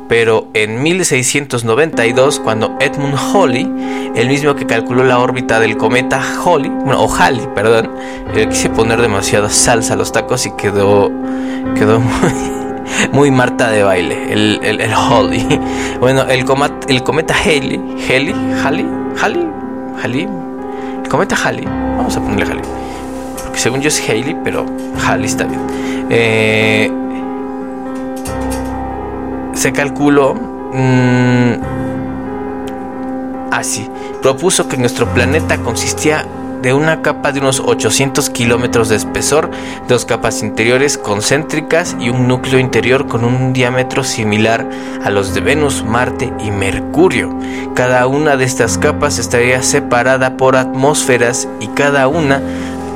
Pero 0.09 0.49
en 0.55 0.83
1692, 0.83 2.41
cuando 2.41 2.77
Edmund 2.81 3.17
Halley, 3.17 4.13
el 4.17 4.29
mismo 4.29 4.57
que 4.57 4.67
calculó 4.67 5.05
la 5.05 5.21
órbita 5.21 5.61
del 5.61 5.77
cometa 5.77 6.21
Halley, 6.21 6.69
bueno, 6.69 7.05
o 7.05 7.09
perdón, 7.55 7.91
le 8.35 8.49
quise 8.49 8.71
poner 8.71 9.01
demasiada 9.01 9.49
salsa 9.49 9.95
a 9.95 9.97
los 9.97 10.11
tacos 10.11 10.47
y 10.47 10.51
quedó, 10.53 11.13
quedó 11.77 12.01
muy, 12.01 12.70
Marta 13.33 13.71
de 13.71 13.83
baile, 13.83 14.33
el, 14.33 14.61
el, 14.63 14.93
Halley. 14.93 15.61
Bueno, 16.01 16.23
el, 16.23 16.45
el 16.89 17.03
cometa 17.03 17.35
Halley, 17.35 17.81
Halley, 18.09 18.35
Halley, 18.65 18.87
Halley, 19.21 19.49
Halley, 20.03 20.29
cometa 21.11 21.37
Halley, 21.37 21.65
vamos 21.67 22.17
a 22.17 22.21
ponerle 22.21 22.45
Halley, 22.47 22.63
porque 23.45 23.59
según 23.59 23.81
yo 23.81 23.89
es 23.89 24.01
Haley, 24.09 24.37
pero 24.43 24.65
Halley 25.07 25.27
está 25.27 25.45
bien. 25.45 25.61
Eh, 26.09 26.91
se 29.53 29.73
calculó 29.73 30.35
mm, 30.73 31.53
así. 33.51 33.89
Propuso 34.23 34.69
que 34.69 34.77
nuestro 34.77 35.07
planeta 35.13 35.59
consistía 35.59 36.25
de 36.63 36.73
una 36.73 37.03
capa 37.03 37.33
de 37.33 37.41
unos 37.41 37.61
800 37.61 38.31
kilómetros 38.31 38.89
de 38.89 38.97
espesor, 38.97 39.51
dos 39.89 40.05
capas 40.05 40.43
interiores 40.43 40.99
concéntricas 40.99 41.97
y 41.99 42.11
un 42.11 42.29
núcleo 42.29 42.59
interior 42.59 43.07
con 43.07 43.25
un 43.25 43.53
diámetro 43.53 44.05
similar 44.05 44.69
a 45.05 45.11
los 45.11 45.35
de 45.35 45.41
Venus, 45.41 45.85
Marte 45.85 46.33
y 46.45 46.51
Mercurio. 46.51 47.35
Cada 47.75 48.07
una 48.07 48.37
de 48.37 48.45
estas 48.45 48.79
capas 48.79 49.19
estaría 49.19 49.63
separada 49.63 50.37
por 50.37 50.57
atmósferas 50.57 51.49
y 51.61 51.69
cada 51.69 52.09
una 52.09 52.41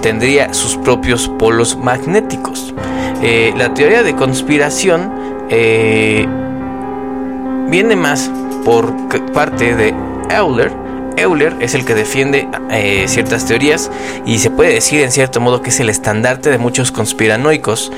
tendría 0.03 0.53
sus 0.53 0.77
propios 0.77 1.29
polos 1.29 1.77
magnéticos. 1.77 2.75
Eh, 3.23 3.55
la 3.57 3.73
teoría 3.73 4.03
de 4.03 4.15
conspiración 4.15 5.11
eh, 5.49 6.27
viene 7.69 7.97
más 7.97 8.31
por 8.65 8.95
parte 9.33 9.75
de 9.75 9.95
Euler, 10.31 10.84
Euler 11.17 11.57
es 11.61 11.75
el 11.75 11.85
que 11.85 11.95
defiende 11.95 12.49
eh, 12.71 13.05
ciertas 13.09 13.47
teorías 13.47 13.91
y 14.27 14.39
se 14.39 14.51
puede 14.51 14.75
decir 14.75 15.01
en 15.03 15.13
cierto 15.13 15.41
modo 15.41 15.63
que 15.63 15.71
es 15.71 15.81
el 15.81 15.89
estandarte 15.89 16.51
de 16.51 16.59
muchos 16.59 16.93
conspiranoicos, 16.93 17.93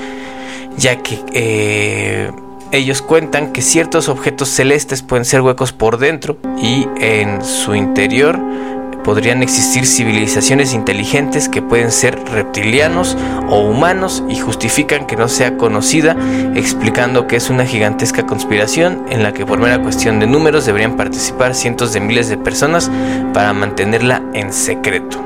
ya 0.76 0.96
que 1.02 1.18
eh, 1.33 2.31
ellos 2.72 3.02
cuentan 3.02 3.52
que 3.52 3.62
ciertos 3.62 4.09
objetos 4.09 4.48
celestes 4.48 5.02
pueden 5.02 5.24
ser 5.24 5.40
huecos 5.40 5.72
por 5.72 5.98
dentro 5.98 6.38
y 6.61 6.87
en 6.98 7.44
su 7.44 7.74
interior 7.74 8.38
podrían 9.07 9.40
existir 9.40 9.87
civilizaciones 9.87 10.75
inteligentes 10.75 11.49
que 11.49 11.62
pueden 11.62 11.92
ser 11.92 12.19
reptilianos 12.29 13.16
o 13.49 13.61
humanos 13.61 14.25
y 14.29 14.35
justifican 14.37 15.07
que 15.07 15.14
no 15.14 15.29
sea 15.29 15.57
conocida, 15.57 16.16
explicando 16.57 17.29
que 17.29 17.37
es 17.37 17.49
una 17.49 17.64
gigantesca 17.64 18.27
conspiración 18.27 19.05
en 19.09 19.23
la 19.23 19.33
que 19.33 19.47
por 19.47 19.61
mera 19.61 19.81
cuestión 19.81 20.19
de 20.19 20.27
números 20.27 20.66
deberían 20.66 20.97
participar 20.97 21.55
cientos 21.55 21.92
de 21.92 22.01
miles 22.01 22.29
de 22.29 22.37
personas 22.37 22.90
para 23.33 23.53
mantenerla 23.53 24.23
en 24.35 24.53
secreto. 24.53 25.23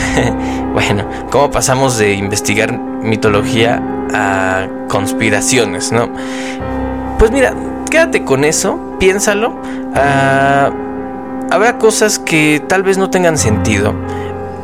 bueno, 0.72 1.06
¿cómo 1.30 1.50
pasamos 1.50 1.98
de 1.98 2.14
investigar 2.14 2.72
mitología 2.72 3.82
a 4.14 4.66
conspiraciones, 4.88 5.92
no? 5.92 6.08
Pues 7.18 7.32
mira, 7.32 7.52
quédate 7.90 8.24
con 8.24 8.44
eso, 8.44 8.96
piénsalo. 8.98 9.60
Ah, 9.94 10.70
habrá 11.50 11.78
cosas 11.78 12.18
que 12.18 12.62
tal 12.66 12.82
vez 12.82 12.98
no 12.98 13.10
tengan 13.10 13.38
sentido, 13.38 13.94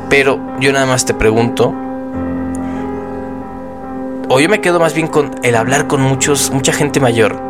pero 0.09 0.41
yo 0.61 0.73
nada 0.73 0.87
más 0.87 1.05
te 1.05 1.15
pregunto, 1.15 1.75
o 4.29 4.41
yo 4.41 4.49
me 4.49 4.61
quedo 4.61 4.81
más 4.81 4.95
bien 4.95 5.09
con 5.09 5.33
el 5.43 5.55
hablar 5.55 5.87
con 5.87 6.01
muchos, 6.01 6.51
mucha 6.51 6.73
gente 6.73 7.01
mayor, 7.01 7.41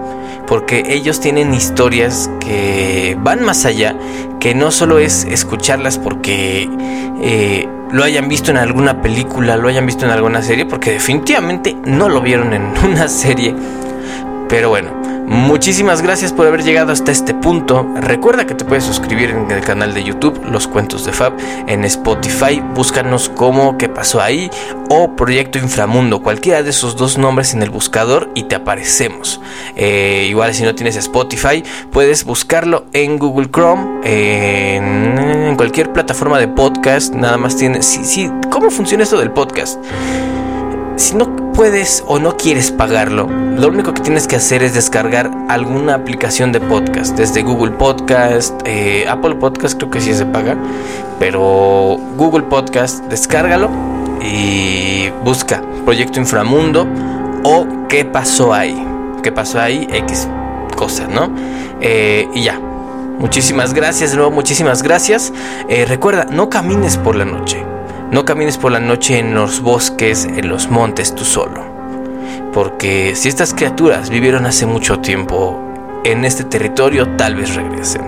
porque 0.47 0.85
ellos 0.89 1.21
tienen 1.21 1.55
historias 1.55 2.31
que 2.41 3.17
van 3.21 3.45
más 3.45 3.65
allá, 3.65 3.95
que 4.41 4.55
no 4.55 4.71
solo 4.71 4.99
es 4.99 5.25
escucharlas 5.25 5.99
porque 5.99 6.69
eh, 7.23 7.69
lo 7.91 8.03
hayan 8.03 8.29
visto 8.29 8.51
en 8.51 8.59
alguna 8.59 9.01
película, 9.01 9.57
lo 9.57 9.69
hayan 9.69 9.87
visto 9.87 10.05
en 10.05 10.11
alguna 10.11 10.43
serie, 10.43 10.67
porque 10.67 10.91
definitivamente 10.91 11.77
no 11.87 12.09
lo 12.09 12.21
vieron 12.21 12.53
en 12.53 12.73
una 12.85 13.09
serie. 13.09 13.55
Pero 14.49 14.69
bueno, 14.69 14.91
Muchísimas 15.27 16.03
gracias 16.03 16.33
por 16.33 16.47
haber 16.47 16.63
llegado 16.63 16.93
hasta 16.93 17.11
este 17.11 17.33
punto. 17.33 17.87
Recuerda 17.97 18.47
que 18.47 18.55
te 18.55 18.65
puedes 18.65 18.85
suscribir 18.85 19.31
en 19.31 19.51
el 19.51 19.63
canal 19.63 19.95
de 19.95 20.05
YouTube 20.05 20.45
Los 20.51 20.69
Cuentos 20.69 21.05
de 21.07 21.13
Fab, 21.13 21.35
en 21.67 21.85
Spotify, 21.85 22.63
búscanos 22.75 23.31
como 23.31 23.79
¿Qué 23.79 23.89
pasó 23.89 24.21
ahí? 24.21 24.51
o 24.91 25.17
Proyecto 25.17 25.59
Inframundo, 25.59 26.23
cualquiera 26.23 26.63
de 26.63 26.71
esos 26.71 26.97
dos 26.97 27.17
nombres 27.19 27.55
en 27.55 27.63
el 27.63 27.71
buscador 27.71 28.31
y 28.35 28.45
te 28.45 28.55
aparecemos. 28.55 29.41
Eh, 29.77 30.27
igual 30.29 30.55
si 30.55 30.63
no 30.63 30.75
tienes 30.75 30.97
Spotify, 30.97 31.65
puedes 31.91 32.25
buscarlo 32.25 32.87
en 32.93 33.19
Google 33.19 33.51
Chrome, 33.51 34.01
en, 34.05 35.57
cualquier 35.57 35.93
plataforma 35.93 36.39
de 36.39 36.49
podcast, 36.49 37.15
nada 37.15 37.39
más 37.39 37.57
tienes... 37.57 37.99
¿Cómo 38.51 38.71
funciona 38.71 39.05
esto 39.05 39.19
del 39.19 39.31
podcast? 39.31 39.79
Si 40.97 41.17
no 41.17 41.53
puedes 41.53 42.05
o 42.07 42.19
no 42.19 42.37
quieres 42.37 42.71
pagarlo, 42.71 43.27
lo 43.27 43.69
único 43.69 43.93
que 43.95 44.03
tienes 44.03 44.29
que 44.29 44.37
hacer 44.37 44.63
es 44.63 44.75
descargar 44.75 45.31
alguna 45.49 45.95
aplicación 45.95 46.53
de 46.53 46.61
podcast, 46.61 47.17
desde 47.17 47.43
Google 47.43 47.73
Podcast, 47.73 48.61
eh, 48.65 49.05
Apple 49.09 49.35
Podcast 49.37 49.77
creo 49.77 49.91
que 49.91 50.01
sí 50.01 50.15
se 50.15 50.25
paga, 50.25 50.57
pero 51.19 51.99
Google 52.17 52.45
Podcast, 52.45 53.05
descárgalo 53.07 53.71
y 54.23 55.11
busca 55.25 55.63
Proyecto 55.85 56.21
Inframundo 56.21 56.87
o 57.43 57.67
qué 57.89 58.05
pasó 58.05 58.55
ahí, 58.55 58.87
qué 59.23 59.33
pasó 59.33 59.61
ahí, 59.61 59.89
X 59.91 60.29
cosas, 60.77 61.09
¿no? 61.09 61.31
Eh, 61.81 62.29
y 62.35 62.45
ya. 62.45 62.61
Muchísimas 63.19 63.75
gracias, 63.75 64.11
de 64.11 64.17
nuevo, 64.17 64.33
muchísimas 64.33 64.83
gracias. 64.83 65.33
Eh, 65.69 65.87
recuerda, 65.87 66.27
no 66.31 66.51
camines 66.51 66.97
por 66.97 67.17
la 67.17 67.25
noche. 67.25 67.74
No 68.15 68.25
camines 68.25 68.59
por 68.59 68.71
la 68.71 68.79
noche 68.79 69.19
en 69.19 69.35
los 69.35 69.61
bosques, 69.61 70.25
en 70.25 70.49
los 70.49 70.71
montes 70.71 71.17
tú 71.17 71.25
solo. 71.25 71.65
Porque 72.53 73.17
si 73.17 73.29
estas 73.29 73.53
criaturas 73.53 74.09
vivieron 74.09 74.47
hace 74.47 74.67
mucho 74.67 75.01
tiempo 75.01 75.61
en 76.05 76.25
este 76.25 76.45
territorio, 76.45 77.09
tal 77.17 77.35
vez 77.35 77.57
regresen. 77.57 78.03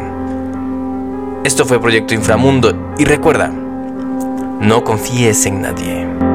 Esto 1.43 1.65
fue 1.65 1.81
Proyecto 1.81 2.15
Inframundo 2.15 2.95
y 2.97 3.05
recuerda, 3.05 3.49
no 3.49 4.85
confíes 4.85 5.45
en 5.45 5.63
nadie. 5.63 6.26